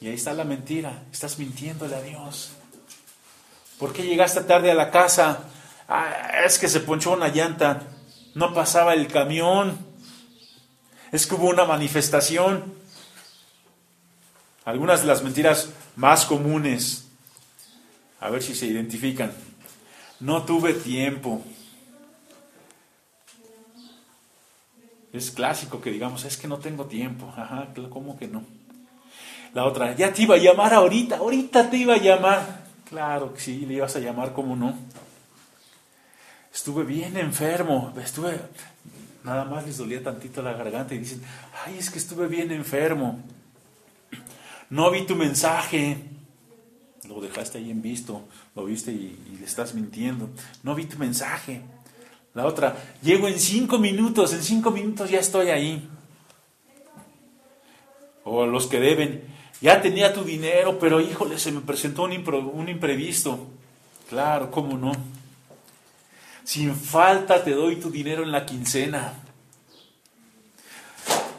Y 0.00 0.06
ahí 0.06 0.14
está 0.14 0.32
la 0.34 0.44
mentira. 0.44 1.02
Estás 1.12 1.38
mintiéndole 1.38 1.96
a 1.96 2.02
Dios. 2.02 2.52
¿Por 3.78 3.92
qué 3.92 4.04
llegaste 4.04 4.42
tarde 4.42 4.70
a 4.70 4.74
la 4.74 4.90
casa? 4.90 5.44
Ah, 5.88 6.44
es 6.46 6.58
que 6.58 6.68
se 6.68 6.80
ponchó 6.80 7.12
una 7.12 7.28
llanta. 7.28 7.82
No 8.34 8.54
pasaba 8.54 8.94
el 8.94 9.08
camión. 9.08 9.78
Es 11.10 11.26
que 11.26 11.34
hubo 11.34 11.48
una 11.48 11.64
manifestación. 11.64 12.72
Algunas 14.64 15.00
de 15.00 15.08
las 15.08 15.22
mentiras 15.22 15.70
más 15.96 16.24
comunes. 16.24 17.08
A 18.20 18.30
ver 18.30 18.42
si 18.42 18.54
se 18.54 18.66
identifican. 18.66 19.32
No 20.20 20.44
tuve 20.44 20.72
tiempo. 20.72 21.42
Es 25.14 25.30
clásico 25.30 25.80
que 25.80 25.92
digamos, 25.92 26.24
es 26.24 26.36
que 26.36 26.48
no 26.48 26.58
tengo 26.58 26.86
tiempo. 26.86 27.32
Ajá, 27.36 27.68
¿cómo 27.88 28.18
que 28.18 28.26
no? 28.26 28.42
La 29.54 29.64
otra, 29.64 29.94
ya 29.94 30.12
te 30.12 30.22
iba 30.22 30.34
a 30.34 30.38
llamar 30.38 30.74
ahorita, 30.74 31.18
ahorita 31.18 31.70
te 31.70 31.76
iba 31.76 31.94
a 31.94 31.98
llamar. 31.98 32.64
Claro 32.90 33.32
que 33.32 33.40
sí, 33.40 33.64
le 33.64 33.74
ibas 33.74 33.94
a 33.94 34.00
llamar, 34.00 34.32
¿cómo 34.32 34.56
no? 34.56 34.76
Estuve 36.52 36.82
bien 36.82 37.16
enfermo, 37.16 37.94
estuve, 38.02 38.40
nada 39.22 39.44
más 39.44 39.64
les 39.64 39.78
dolía 39.78 40.02
tantito 40.02 40.42
la 40.42 40.52
garganta 40.54 40.96
y 40.96 40.98
dicen, 40.98 41.22
ay, 41.64 41.78
es 41.78 41.90
que 41.90 41.98
estuve 41.98 42.26
bien 42.26 42.50
enfermo. 42.50 43.20
No 44.68 44.90
vi 44.90 45.06
tu 45.06 45.14
mensaje, 45.14 45.98
lo 47.06 47.20
dejaste 47.20 47.58
ahí 47.58 47.70
en 47.70 47.82
visto, 47.82 48.22
lo 48.56 48.64
viste 48.64 48.90
y, 48.90 49.16
y 49.32 49.36
le 49.38 49.46
estás 49.46 49.74
mintiendo. 49.74 50.28
No 50.64 50.74
vi 50.74 50.86
tu 50.86 50.98
mensaje. 50.98 51.62
La 52.34 52.46
otra, 52.46 52.76
llego 53.00 53.28
en 53.28 53.38
cinco 53.38 53.78
minutos, 53.78 54.32
en 54.32 54.42
cinco 54.42 54.72
minutos 54.72 55.08
ya 55.08 55.20
estoy 55.20 55.50
ahí. 55.50 55.88
O 58.24 58.44
los 58.44 58.66
que 58.66 58.80
deben, 58.80 59.22
ya 59.60 59.80
tenía 59.80 60.12
tu 60.12 60.24
dinero, 60.24 60.78
pero 60.80 61.00
híjole, 61.00 61.38
se 61.38 61.52
me 61.52 61.60
presentó 61.60 62.02
un, 62.02 62.12
un 62.12 62.68
imprevisto. 62.68 63.46
Claro, 64.08 64.50
¿cómo 64.50 64.76
no? 64.76 64.92
Sin 66.42 66.74
falta 66.74 67.44
te 67.44 67.52
doy 67.52 67.76
tu 67.76 67.90
dinero 67.90 68.24
en 68.24 68.32
la 68.32 68.44
quincena. 68.44 69.14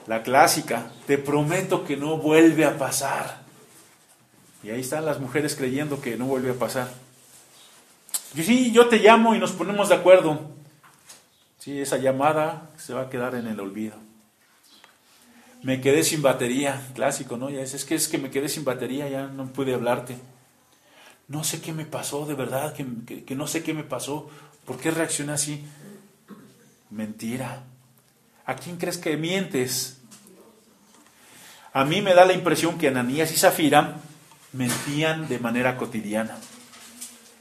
La 0.08 0.24
clásica, 0.24 0.92
te 1.08 1.18
prometo 1.18 1.84
que 1.84 1.98
no 1.98 2.18
vuelve 2.18 2.64
a 2.64 2.78
pasar. 2.78 3.44
Y 4.64 4.70
ahí 4.70 4.80
están 4.80 5.06
las 5.06 5.20
mujeres 5.20 5.56
creyendo 5.56 6.00
que 6.00 6.16
no 6.16 6.26
vuelve 6.26 6.52
a 6.52 6.60
pasar. 6.60 6.90
Y 8.34 8.44
sí, 8.44 8.72
yo 8.72 8.88
te 8.88 9.00
llamo 9.00 9.36
y 9.36 9.40
nos 9.40 9.52
ponemos 9.52 9.90
de 9.90 9.96
acuerdo. 9.96 10.55
Sí, 11.66 11.82
esa 11.82 11.98
llamada 11.98 12.70
se 12.78 12.94
va 12.94 13.02
a 13.02 13.10
quedar 13.10 13.34
en 13.34 13.48
el 13.48 13.60
olvido. 13.60 13.96
Me 15.64 15.82
quedé 15.82 16.04
sin 16.04 16.22
batería, 16.22 16.80
clásico, 16.94 17.38
¿no? 17.38 17.50
Ya 17.50 17.62
es, 17.62 17.74
es 17.74 17.86
que 17.86 17.96
es 17.96 18.08
que 18.08 18.20
me 18.20 18.30
quedé 18.30 18.50
sin 18.50 18.64
batería, 18.64 19.10
ya 19.10 19.26
no 19.26 19.48
pude 19.48 19.74
hablarte. 19.74 20.16
No 21.28 21.44
sé 21.44 21.62
qué 21.62 21.74
me 21.74 21.86
pasó, 21.86 22.28
de 22.28 22.36
verdad, 22.36 22.76
que, 22.76 23.24
que, 23.26 23.36
no 23.36 23.48
sé 23.48 23.64
qué 23.64 23.74
me 23.74 23.84
pasó. 23.84 24.30
¿Por 24.64 24.78
qué 24.78 24.92
reaccioné 24.92 25.34
así? 25.34 25.66
Mentira. 26.92 27.64
¿A 28.46 28.56
quién 28.58 28.78
crees 28.78 29.00
que 29.00 29.18
mientes? 29.18 29.98
A 31.74 31.84
mí 31.84 32.00
me 32.00 32.14
da 32.14 32.26
la 32.26 32.34
impresión 32.34 32.78
que 32.78 32.90
Ananías 32.90 33.32
y 33.32 33.38
Zafira 33.38 33.96
mentían 34.54 35.28
de 35.28 35.40
manera 35.40 35.78
cotidiana. 35.78 36.38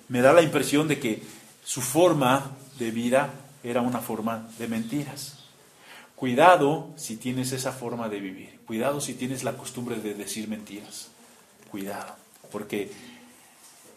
Me 0.09 0.23
da 0.23 0.33
la 0.33 0.41
impresión 0.41 0.89
de 0.89 0.99
que 0.99 1.23
su 1.63 1.83
forma 1.83 2.53
de 2.79 2.91
vida 2.91 3.44
era 3.65 3.81
una 3.81 3.99
forma 3.99 4.49
de 4.59 4.69
mentiras. 4.69 5.39
Cuidado 6.15 6.91
si 6.97 7.17
tienes 7.17 7.53
esa 7.53 7.73
forma 7.73 8.09
de 8.09 8.21
vivir. 8.21 8.61
Cuidado 8.67 9.01
si 9.01 9.15
tienes 9.15 9.43
la 9.43 9.57
costumbre 9.57 9.97
de 9.97 10.15
decir 10.15 10.49
mentiras. 10.49 11.09
Cuidado, 11.71 12.15
porque 12.53 12.93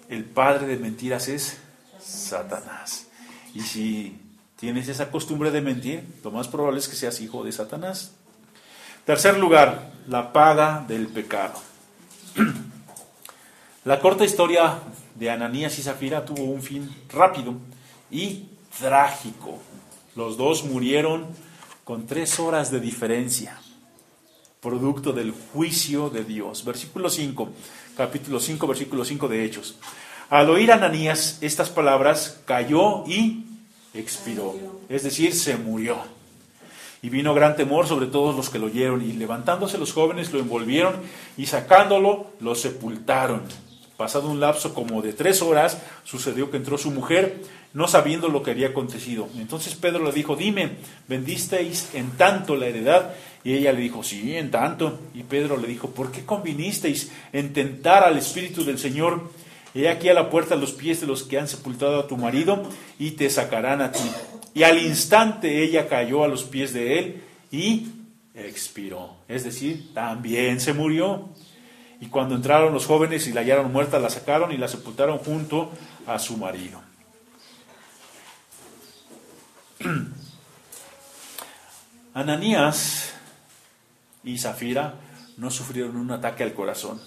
el 0.10 0.24
padre 0.24 0.66
de 0.66 0.78
mentiras 0.78 1.28
es 1.28 1.58
Satanás. 2.00 3.08
Y 3.54 3.62
si 3.62 4.20
tienes 4.56 4.88
esa 4.88 5.12
costumbre 5.12 5.52
de 5.52 5.62
mentir, 5.62 6.04
lo 6.24 6.32
más 6.32 6.48
probable 6.48 6.80
es 6.80 6.88
que 6.88 6.96
seas 6.96 7.22
hijo 7.22 7.44
de 7.44 7.52
Satanás. 7.52 8.14
Tercer 9.06 9.38
lugar, 9.38 9.92
la 10.08 10.34
paga 10.34 10.84
del 10.88 11.08
pecado. 11.08 11.60
La 13.86 14.02
corta 14.02 14.26
historia 14.26 14.80
de 15.16 15.30
Ananías 15.30 15.80
y 15.80 15.82
Zafira 15.82 16.26
tuvo 16.26 16.44
un 16.44 16.62
fin 16.62 16.94
rápido 17.08 17.54
y 18.12 18.50
trágico. 18.80 19.58
Los 20.16 20.38
dos 20.38 20.64
murieron 20.64 21.26
con 21.84 22.06
tres 22.06 22.40
horas 22.40 22.72
de 22.72 22.80
diferencia, 22.80 23.60
producto 24.62 25.14
del 25.14 25.32
juicio 25.32 26.10
de 26.10 26.24
Dios. 26.24 26.66
Versículo 26.66 27.10
5, 27.10 27.50
capítulo 27.96 28.40
5, 28.40 28.68
versículo 28.68 29.06
5 29.06 29.28
de 29.28 29.46
Hechos. 29.46 29.78
Al 30.30 30.50
oír 30.50 30.72
Ananías 30.72 31.38
estas 31.42 31.70
palabras, 31.70 32.42
cayó 32.46 33.06
y 33.06 33.46
expiró, 33.94 34.56
es 34.90 35.04
decir, 35.04 35.34
se 35.34 35.56
murió. 35.56 35.98
Y 37.02 37.10
vino 37.10 37.34
gran 37.34 37.56
temor 37.56 37.88
sobre 37.88 38.08
todos 38.08 38.36
los 38.36 38.50
que 38.50 38.60
lo 38.60 38.66
oyeron, 38.66 39.02
y 39.02 39.14
levantándose 39.14 39.78
los 39.78 39.94
jóvenes 39.94 40.34
lo 40.34 40.40
envolvieron 40.40 40.96
y 41.38 41.46
sacándolo 41.46 42.32
lo 42.40 42.56
sepultaron. 42.56 43.44
Pasado 43.98 44.30
un 44.30 44.40
lapso 44.40 44.76
como 44.76 45.02
de 45.02 45.14
tres 45.14 45.42
horas, 45.42 45.82
sucedió 46.04 46.52
que 46.52 46.58
entró 46.58 46.78
su 46.78 46.92
mujer, 46.92 47.42
no 47.74 47.88
sabiendo 47.88 48.30
lo 48.30 48.44
que 48.44 48.52
había 48.52 48.68
acontecido. 48.68 49.28
Entonces 49.38 49.74
Pedro 49.76 50.04
le 50.04 50.12
dijo, 50.12 50.36
dime, 50.36 50.78
¿vendisteis 51.08 51.90
en 51.96 52.12
tanto 52.12 52.56
la 52.56 52.68
heredad? 52.68 53.16
Y 53.44 53.54
ella 53.54 53.74
le 53.74 53.82
dijo, 53.82 54.04
sí, 54.04 54.36
en 54.36 54.52
tanto. 54.52 55.00
Y 55.16 55.24
Pedro 55.24 55.58
le 55.58 55.68
dijo, 55.68 55.90
¿por 55.90 56.12
qué 56.12 56.26
convinisteis 56.26 57.12
en 57.34 57.54
tentar 57.54 58.04
al 58.04 58.18
Espíritu 58.18 58.64
del 58.64 58.78
Señor? 58.78 59.32
He 59.74 59.90
aquí 59.90 60.10
a 60.10 60.14
la 60.14 60.30
puerta 60.30 60.56
los 60.56 60.74
pies 60.74 61.02
de 61.02 61.08
los 61.08 61.24
que 61.24 61.40
han 61.40 61.48
sepultado 61.48 62.00
a 62.00 62.08
tu 62.08 62.18
marido 62.18 62.64
y 63.00 63.12
te 63.12 63.30
sacarán 63.30 63.82
a 63.82 63.92
ti. 63.92 64.10
Y 64.54 64.64
al 64.64 64.80
instante 64.80 65.64
ella 65.64 65.88
cayó 65.88 66.24
a 66.24 66.28
los 66.28 66.44
pies 66.44 66.74
de 66.74 67.00
él 67.00 67.24
y 67.52 67.88
expiró. 68.34 69.16
Es 69.28 69.44
decir, 69.44 69.94
también 69.94 70.60
se 70.60 70.74
murió. 70.74 71.30
Y 72.00 72.08
cuando 72.08 72.36
entraron 72.36 72.74
los 72.74 72.86
jóvenes 72.86 73.28
y 73.28 73.34
la 73.34 73.42
hallaron 73.42 73.72
muerta, 73.72 74.00
la 74.00 74.10
sacaron 74.10 74.52
y 74.52 74.58
la 74.58 74.68
sepultaron 74.68 75.18
junto 75.18 75.72
a 76.06 76.20
su 76.20 76.38
marido. 76.38 76.82
Ananías 82.14 83.14
y 84.24 84.38
Zafira 84.38 84.96
no 85.38 85.52
sufrieron 85.52 85.98
un 85.98 86.12
ataque 86.12 86.44
al 86.44 86.54
corazón. 86.54 87.02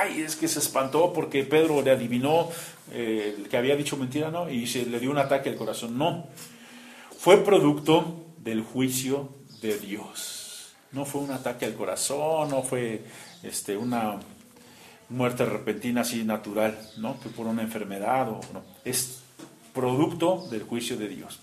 ay, 0.00 0.22
es 0.22 0.36
que 0.36 0.48
se 0.48 0.58
espantó 0.58 1.12
porque 1.12 1.44
Pedro 1.44 1.82
le 1.82 1.90
adivinó 1.90 2.50
eh, 2.90 3.44
que 3.48 3.56
había 3.56 3.76
dicho 3.76 3.96
mentira, 3.96 4.30
¿no? 4.30 4.50
Y 4.50 4.66
se 4.66 4.84
le 4.84 5.00
dio 5.00 5.10
un 5.10 5.18
ataque 5.18 5.48
al 5.48 5.56
corazón. 5.56 5.96
No, 5.96 6.26
fue 7.18 7.38
producto 7.38 8.26
del 8.38 8.62
juicio 8.62 9.30
de 9.62 9.78
Dios. 9.78 10.41
No 10.92 11.04
fue 11.04 11.22
un 11.22 11.30
ataque 11.30 11.64
al 11.64 11.74
corazón, 11.74 12.50
no 12.50 12.62
fue 12.62 13.02
este, 13.42 13.76
una 13.76 14.20
muerte 15.08 15.44
repentina 15.44 16.02
así 16.02 16.24
natural, 16.24 16.78
¿no? 16.96 17.18
Que 17.20 17.28
por 17.28 17.46
una 17.46 17.62
enfermedad 17.62 18.28
o 18.28 18.40
no. 18.52 18.62
Es 18.84 19.20
producto 19.72 20.46
del 20.50 20.62
juicio 20.62 20.96
de 20.96 21.08
Dios. 21.08 21.40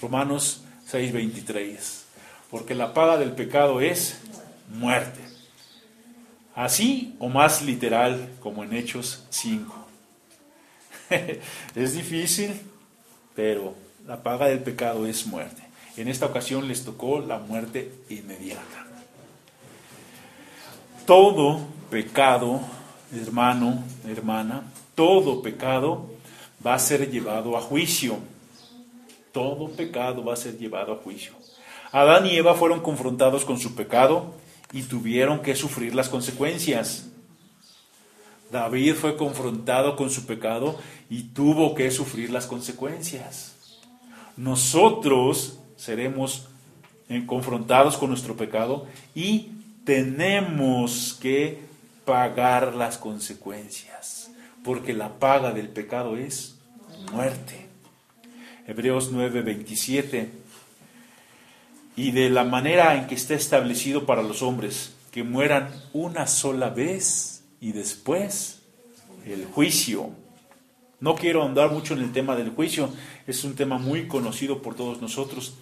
Romanos 0.00 0.62
6:23. 0.90 2.04
Porque 2.50 2.74
la 2.74 2.94
paga 2.94 3.18
del 3.18 3.32
pecado 3.32 3.80
es 3.80 4.20
muerte. 4.68 5.20
Así 6.54 7.14
o 7.18 7.28
más 7.28 7.62
literal 7.62 8.30
como 8.40 8.64
en 8.64 8.72
Hechos 8.74 9.24
5. 9.30 9.86
es 11.74 11.94
difícil, 11.94 12.60
pero 13.34 13.74
la 14.06 14.22
paga 14.22 14.46
del 14.46 14.60
pecado 14.60 15.06
es 15.06 15.26
muerte. 15.26 15.67
En 15.98 16.06
esta 16.06 16.26
ocasión 16.26 16.68
les 16.68 16.84
tocó 16.84 17.18
la 17.18 17.38
muerte 17.40 17.92
inmediata. 18.08 18.86
Todo 21.04 21.58
pecado, 21.90 22.60
hermano, 23.12 23.82
hermana, 24.06 24.62
todo 24.94 25.42
pecado 25.42 26.06
va 26.64 26.74
a 26.74 26.78
ser 26.78 27.10
llevado 27.10 27.56
a 27.56 27.60
juicio. 27.60 28.18
Todo 29.32 29.70
pecado 29.70 30.24
va 30.24 30.34
a 30.34 30.36
ser 30.36 30.56
llevado 30.56 30.92
a 30.92 30.96
juicio. 30.98 31.32
Adán 31.90 32.26
y 32.26 32.36
Eva 32.36 32.54
fueron 32.54 32.80
confrontados 32.80 33.44
con 33.44 33.58
su 33.58 33.74
pecado 33.74 34.34
y 34.70 34.82
tuvieron 34.82 35.40
que 35.40 35.56
sufrir 35.56 35.96
las 35.96 36.08
consecuencias. 36.08 37.08
David 38.52 38.94
fue 38.94 39.16
confrontado 39.16 39.96
con 39.96 40.10
su 40.10 40.26
pecado 40.26 40.78
y 41.10 41.24
tuvo 41.24 41.74
que 41.74 41.90
sufrir 41.90 42.30
las 42.30 42.46
consecuencias. 42.46 43.56
Nosotros 44.36 45.57
seremos 45.78 46.48
eh, 47.08 47.24
confrontados 47.24 47.96
con 47.96 48.10
nuestro 48.10 48.36
pecado 48.36 48.86
y 49.14 49.52
tenemos 49.84 51.16
que 51.22 51.60
pagar 52.04 52.74
las 52.74 52.98
consecuencias, 52.98 54.30
porque 54.62 54.92
la 54.92 55.18
paga 55.18 55.52
del 55.52 55.70
pecado 55.70 56.18
es 56.18 56.58
muerte. 57.10 57.66
Hebreos 58.66 59.10
9:27 59.12 60.28
y 61.96 62.10
de 62.10 62.28
la 62.28 62.44
manera 62.44 62.94
en 62.96 63.06
que 63.06 63.14
está 63.14 63.34
establecido 63.34 64.04
para 64.04 64.22
los 64.22 64.42
hombres, 64.42 64.94
que 65.10 65.24
mueran 65.24 65.70
una 65.94 66.26
sola 66.26 66.68
vez 66.68 67.42
y 67.60 67.72
después 67.72 68.60
el 69.26 69.46
juicio. 69.46 70.10
No 71.00 71.14
quiero 71.14 71.44
andar 71.44 71.70
mucho 71.70 71.94
en 71.94 72.00
el 72.00 72.12
tema 72.12 72.36
del 72.36 72.50
juicio, 72.50 72.90
es 73.26 73.44
un 73.44 73.54
tema 73.54 73.78
muy 73.78 74.06
conocido 74.08 74.62
por 74.62 74.74
todos 74.74 75.00
nosotros. 75.00 75.54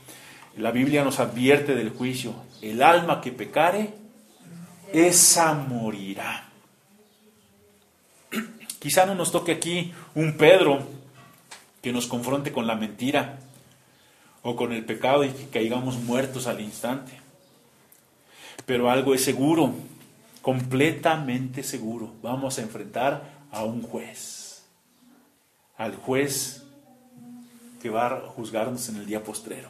La 0.57 0.71
Biblia 0.71 1.05
nos 1.05 1.21
advierte 1.21 1.75
del 1.75 1.91
juicio. 1.91 2.35
El 2.63 2.83
alma 2.83 3.21
que 3.21 3.33
pecare, 3.33 3.95
esa 4.93 5.55
morirá. 5.55 6.49
Quizá 8.79 9.07
no 9.07 9.15
nos 9.15 9.33
toque 9.33 9.53
aquí 9.53 9.93
un 10.15 10.37
Pedro 10.37 10.87
que 11.83 11.93
nos 11.93 12.07
confronte 12.07 12.53
con 12.53 12.67
la 12.67 12.75
mentira, 12.75 13.39
o 14.47 14.55
con 14.55 14.73
el 14.73 14.85
pecado 14.85 15.25
y 15.25 15.31
que 15.31 15.49
caigamos 15.49 15.99
muertos 15.99 16.47
al 16.47 16.61
instante. 16.61 17.19
Pero 18.65 18.89
algo 18.89 19.13
es 19.13 19.25
seguro, 19.25 19.75
completamente 20.41 21.65
seguro. 21.65 22.15
Vamos 22.23 22.57
a 22.59 22.63
enfrentar 22.63 23.25
a 23.51 23.65
un 23.65 23.83
juez, 23.83 24.65
al 25.77 25.97
juez 25.97 26.63
que 27.83 27.91
va 27.91 28.07
a 28.07 28.21
juzgarnos 28.21 28.89
en 28.89 28.97
el 28.97 29.07
día 29.07 29.25
postrero, 29.25 29.69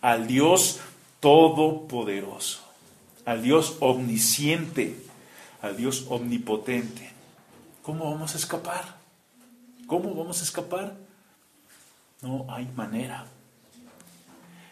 al 0.00 0.26
Dios 0.26 0.80
todopoderoso, 1.20 2.60
al 3.24 3.42
Dios 3.42 3.76
omnisciente, 3.80 4.96
al 5.62 5.76
Dios 5.76 6.06
omnipotente. 6.08 7.10
¿Cómo 7.82 8.10
vamos 8.10 8.34
a 8.34 8.38
escapar? 8.38 8.96
¿Cómo 9.86 10.14
vamos 10.14 10.40
a 10.40 10.44
escapar? 10.44 10.94
No 12.22 12.46
hay 12.48 12.66
manera. 12.76 13.26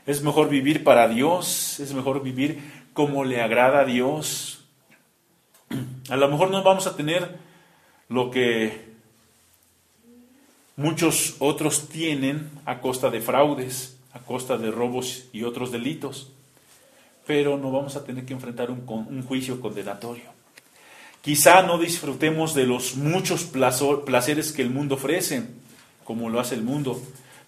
Es 0.07 0.23
mejor 0.23 0.49
vivir 0.49 0.85
para 0.85 1.09
Dios, 1.09 1.81
es 1.81 1.93
mejor 1.93 2.23
vivir 2.23 2.63
como 2.95 3.25
le 3.25 3.43
agrada 3.43 3.81
a 3.81 3.85
Dios. 3.85 4.65
A 6.09 6.17
lo 6.17 6.29
mejor 6.29 6.51
no 6.51 6.63
vamos 6.63 6.87
a 6.87 6.97
tener 6.97 7.39
lo 8.09 8.31
que 8.31 8.89
muchos 10.77 11.37
otros 11.41 11.89
tienen 11.89 12.51
a 12.65 12.81
costa 12.81 13.11
de 13.11 13.21
fraudes, 13.21 13.98
a 14.19 14.25
costa 14.25 14.59
de 14.59 14.71
robos 14.71 15.25
y 15.33 15.45
otros 15.45 15.71
delitos, 15.71 16.31
pero 17.27 17.57
no 17.57 17.71
vamos 17.71 17.97
a 17.97 18.05
tener 18.05 18.25
que 18.25 18.33
enfrentar 18.33 18.71
un, 18.71 18.85
un 18.89 19.23
juicio 19.23 19.61
condenatorio. 19.61 20.25
Quizá 21.23 21.63
no 21.63 21.79
disfrutemos 21.79 22.55
de 22.55 22.67
los 22.67 22.97
muchos 22.97 23.45
placeres 23.45 24.53
que 24.53 24.63
el 24.63 24.71
mundo 24.71 24.95
ofrece, 24.95 25.45
como 26.05 26.31
lo 26.31 26.41
hace 26.41 26.55
el 26.55 26.63
mundo, 26.63 27.01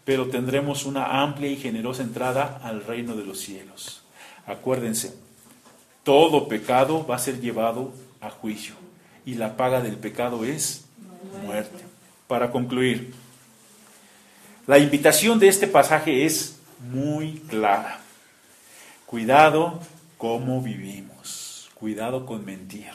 pero 0.05 0.29
tendremos 0.29 0.85
una 0.85 1.23
amplia 1.23 1.51
y 1.51 1.57
generosa 1.57 2.03
entrada 2.03 2.61
al 2.63 2.85
reino 2.85 3.17
de 3.17 3.25
los 3.25 3.39
cielos. 3.41 4.03
Acuérdense, 4.47 5.15
todo 6.05 6.49
pecado 6.49 7.07
va 7.07 7.17
a 7.17 7.21
ser 7.21 7.41
llevado 7.41 7.93
a 8.21 8.31
juicio 8.31 8.75
y 9.25 9.35
la 9.35 9.57
paga 9.57 9.81
del 9.81 9.97
pecado 9.97 10.45
es 10.45 10.85
muerte. 11.45 11.85
Para 12.27 12.51
concluir, 12.51 13.15
la 14.67 14.79
invitación 14.79 15.39
de 15.39 15.49
este 15.49 15.67
pasaje 15.67 16.25
es 16.25 16.60
muy 16.81 17.43
clara. 17.49 18.01
Cuidado 19.07 19.81
cómo 20.19 20.63
vivimos, 20.63 21.69
cuidado 21.75 22.27
con 22.27 22.45
mentir, 22.45 22.91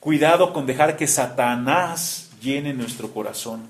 cuidado 0.00 0.52
con 0.52 0.66
dejar 0.66 0.96
que 0.96 1.06
Satanás 1.06 2.30
llene 2.40 2.74
nuestro 2.74 3.12
corazón. 3.12 3.68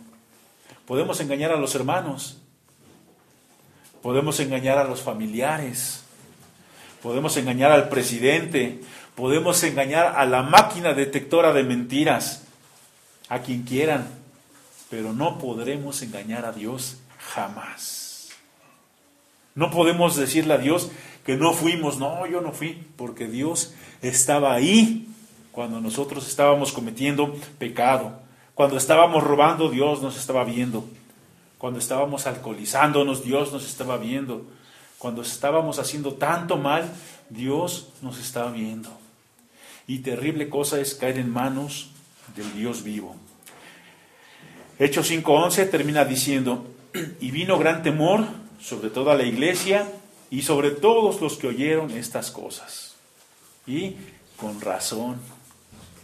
Podemos 0.87 1.21
engañar 1.21 1.53
a 1.53 1.57
los 1.57 1.75
hermanos, 1.75 2.39
podemos 4.03 4.39
engañar 4.41 4.79
a 4.79 4.85
los 4.85 5.03
familiares, 5.03 6.05
podemos 7.03 7.37
engañar 7.37 7.71
al 7.73 7.89
presidente, 7.89 8.81
podemos 9.15 9.63
engañar 9.63 10.15
a 10.17 10.25
la 10.25 10.43
máquina 10.43 10.95
detectora 10.95 11.53
de 11.53 11.65
mentiras, 11.65 12.45
a 13.29 13.41
quien 13.41 13.63
quieran, 13.63 14.07
pero 14.91 15.13
no 15.13 15.39
podremos 15.39 16.03
engañar 16.03 16.45
a 16.45 16.53
Dios 16.53 16.99
jamás. 17.19 18.04
No 19.55 19.71
podemos 19.71 20.17
decirle 20.17 20.55
a 20.55 20.59
Dios 20.59 20.91
que 21.25 21.37
no 21.37 21.53
fuimos, 21.53 21.99
no, 21.99 22.27
yo 22.27 22.41
no 22.41 22.53
fui, 22.53 22.87
porque 22.97 23.27
Dios 23.27 23.75
estaba 24.03 24.53
ahí 24.53 25.09
cuando 25.53 25.81
nosotros 25.81 26.27
estábamos 26.27 26.73
cometiendo 26.73 27.35
pecado. 27.59 28.21
Cuando 28.55 28.77
estábamos 28.77 29.23
robando, 29.23 29.71
Dios 29.71 30.03
nos 30.03 30.19
estaba 30.19 30.45
viendo. 30.45 30.85
Cuando 31.59 31.79
estábamos 31.79 32.27
alcoholizándonos, 32.27 33.25
Dios 33.25 33.53
nos 33.53 33.65
estaba 33.65 33.97
viendo. 33.97 34.45
Cuando 34.99 35.23
estábamos 35.23 35.79
haciendo 35.79 36.15
tanto 36.15 36.57
mal, 36.57 36.93
Dios 37.31 37.89
nos 38.03 38.19
estaba 38.19 38.51
viendo. 38.51 38.91
Y 39.87 39.99
terrible 40.01 40.49
cosa 40.49 40.81
es 40.81 40.95
caer 40.95 41.19
en 41.19 41.31
manos 41.33 41.91
del 42.37 42.53
Dios 42.55 42.83
vivo. 42.83 43.17
Hechos 44.79 45.11
5.11 45.11 45.71
termina 45.71 46.05
diciendo, 46.05 46.67
y 47.21 47.31
vino 47.31 47.59
gran 47.59 47.83
temor 47.83 48.27
sobre 48.65 48.89
toda 48.89 49.15
la 49.15 49.25
iglesia 49.25 49.87
y 50.31 50.43
sobre 50.43 50.71
todos 50.71 51.21
los 51.21 51.37
que 51.37 51.49
oyeron 51.49 51.91
estas 51.91 52.31
cosas. 52.31 52.95
Y 53.67 53.97
con 54.39 54.61
razón, 54.61 55.19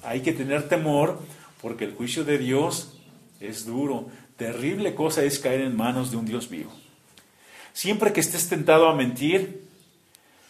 hay 0.02 0.20
que 0.20 0.32
tener 0.32 0.68
temor 0.68 1.18
porque 1.62 1.84
el 1.84 1.94
juicio 1.94 2.22
de 2.22 2.36
Dios 2.36 2.98
es 3.40 3.64
duro. 3.64 4.08
Terrible 4.36 4.94
cosa 4.94 5.24
es 5.24 5.38
caer 5.38 5.62
en 5.62 5.76
manos 5.76 6.10
de 6.10 6.18
un 6.18 6.26
Dios 6.26 6.50
vivo. 6.50 6.70
Siempre 7.72 8.12
que 8.12 8.20
estés 8.20 8.48
tentado 8.48 8.88
a 8.88 8.94
mentir, 8.94 9.64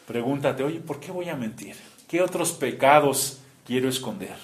pregúntate, 0.06 0.64
oye, 0.64 0.80
¿por 0.80 0.98
qué 0.98 1.12
voy 1.12 1.28
a 1.28 1.36
mentir? 1.36 1.76
¿Qué 2.08 2.22
otros 2.22 2.50
pecados 2.52 3.38
quiero 3.64 3.88
esconder? 3.88 4.36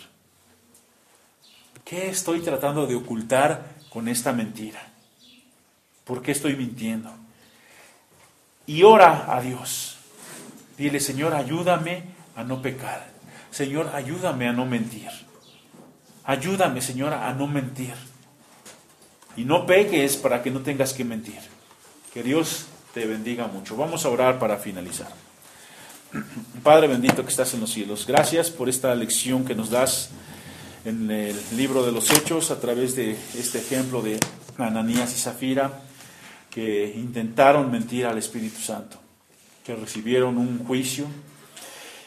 ¿Qué 1.84 2.08
estoy 2.10 2.40
tratando 2.40 2.86
de 2.86 2.94
ocultar 2.94 3.74
con 3.90 4.06
esta 4.06 4.32
mentira? 4.32 4.88
¿Por 6.04 6.22
qué 6.22 6.30
estoy 6.30 6.54
mintiendo? 6.54 7.25
Y 8.66 8.82
ora 8.82 9.26
a 9.28 9.40
Dios. 9.40 9.96
Dile, 10.76 11.00
Señor, 11.00 11.34
ayúdame 11.34 12.04
a 12.34 12.44
no 12.44 12.60
pecar. 12.60 13.06
Señor, 13.50 13.90
ayúdame 13.94 14.48
a 14.48 14.52
no 14.52 14.66
mentir. 14.66 15.08
Ayúdame, 16.24 16.82
Señora, 16.82 17.28
a 17.28 17.32
no 17.32 17.46
mentir. 17.46 17.94
Y 19.36 19.44
no 19.44 19.64
peques 19.64 20.16
para 20.16 20.42
que 20.42 20.50
no 20.50 20.60
tengas 20.60 20.92
que 20.92 21.04
mentir. 21.04 21.38
Que 22.12 22.22
Dios 22.22 22.66
te 22.92 23.06
bendiga 23.06 23.46
mucho. 23.46 23.76
Vamos 23.76 24.04
a 24.04 24.08
orar 24.08 24.38
para 24.38 24.56
finalizar. 24.56 25.08
Padre 26.62 26.88
bendito 26.88 27.22
que 27.22 27.30
estás 27.30 27.54
en 27.54 27.60
los 27.60 27.70
cielos, 27.70 28.06
gracias 28.06 28.50
por 28.50 28.68
esta 28.68 28.94
lección 28.94 29.44
que 29.44 29.54
nos 29.54 29.70
das 29.70 30.10
en 30.84 31.10
el 31.10 31.36
libro 31.56 31.84
de 31.84 31.92
los 31.92 32.10
Hechos 32.10 32.50
a 32.50 32.60
través 32.60 32.94
de 32.96 33.16
este 33.36 33.58
ejemplo 33.58 34.02
de 34.02 34.18
Ananías 34.56 35.12
y 35.14 35.20
Zafira 35.20 35.85
que 36.56 36.90
intentaron 36.96 37.70
mentir 37.70 38.06
al 38.06 38.16
Espíritu 38.16 38.62
Santo, 38.62 38.96
que 39.62 39.76
recibieron 39.76 40.38
un 40.38 40.64
juicio 40.64 41.04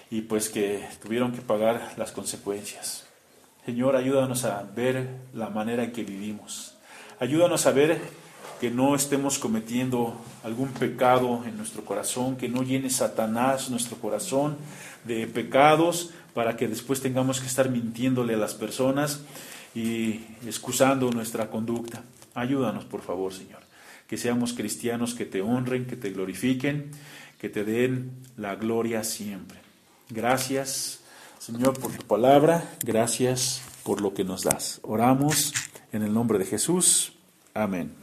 y 0.10 0.22
pues 0.22 0.50
que 0.50 0.84
tuvieron 1.04 1.34
que 1.34 1.42
pagar 1.42 1.94
las 1.98 2.12
consecuencias. 2.12 3.06
Señor, 3.64 3.96
ayúdanos 3.96 4.46
a 4.46 4.64
ver 4.76 5.08
la 5.36 5.52
manera 5.52 5.84
en 5.84 5.92
que 5.92 6.04
vivimos. 6.04 6.74
Ayúdanos 7.20 7.68
a 7.68 7.72
ver 7.74 8.02
que 8.60 8.72
no 8.72 8.96
estemos 8.96 9.38
cometiendo 9.38 10.20
algún 10.44 10.70
pecado 10.70 11.44
en 11.46 11.56
nuestro 11.56 11.86
corazón, 11.86 12.36
que 12.36 12.50
no 12.50 12.64
llene 12.64 12.90
Satanás 12.90 13.70
nuestro 13.70 13.98
corazón 13.98 14.58
de 15.04 15.28
pecados 15.28 16.10
para 16.34 16.58
que 16.58 16.68
después 16.68 17.04
tengamos 17.04 17.40
que 17.40 17.46
estar 17.46 17.70
mintiéndole 17.70 18.34
a 18.34 18.38
las 18.38 18.56
personas 18.56 19.22
y 19.76 20.22
excusando 20.44 21.12
nuestra 21.12 21.52
conducta. 21.52 22.02
Ayúdanos, 22.34 22.86
por 22.86 23.04
favor, 23.04 23.32
Señor. 23.32 23.69
Que 24.10 24.18
seamos 24.18 24.54
cristianos 24.54 25.14
que 25.14 25.26
te 25.26 25.42
honren, 25.42 25.86
que 25.86 25.96
te 25.96 26.10
glorifiquen, 26.10 26.92
que 27.40 27.48
te 27.48 27.64
den 27.64 28.12
la 28.36 28.56
gloria 28.56 29.04
siempre. 29.04 29.60
Gracias, 30.10 31.00
Señor, 31.38 31.80
por 31.80 31.92
tu 31.94 32.06
palabra. 32.06 32.70
Gracias 32.84 33.62
por 33.84 34.02
lo 34.02 34.14
que 34.14 34.24
nos 34.24 34.44
das. 34.44 34.80
Oramos 34.84 35.54
en 35.92 36.02
el 36.04 36.14
nombre 36.14 36.40
de 36.40 36.46
Jesús. 36.46 37.14
Amén. 37.54 37.94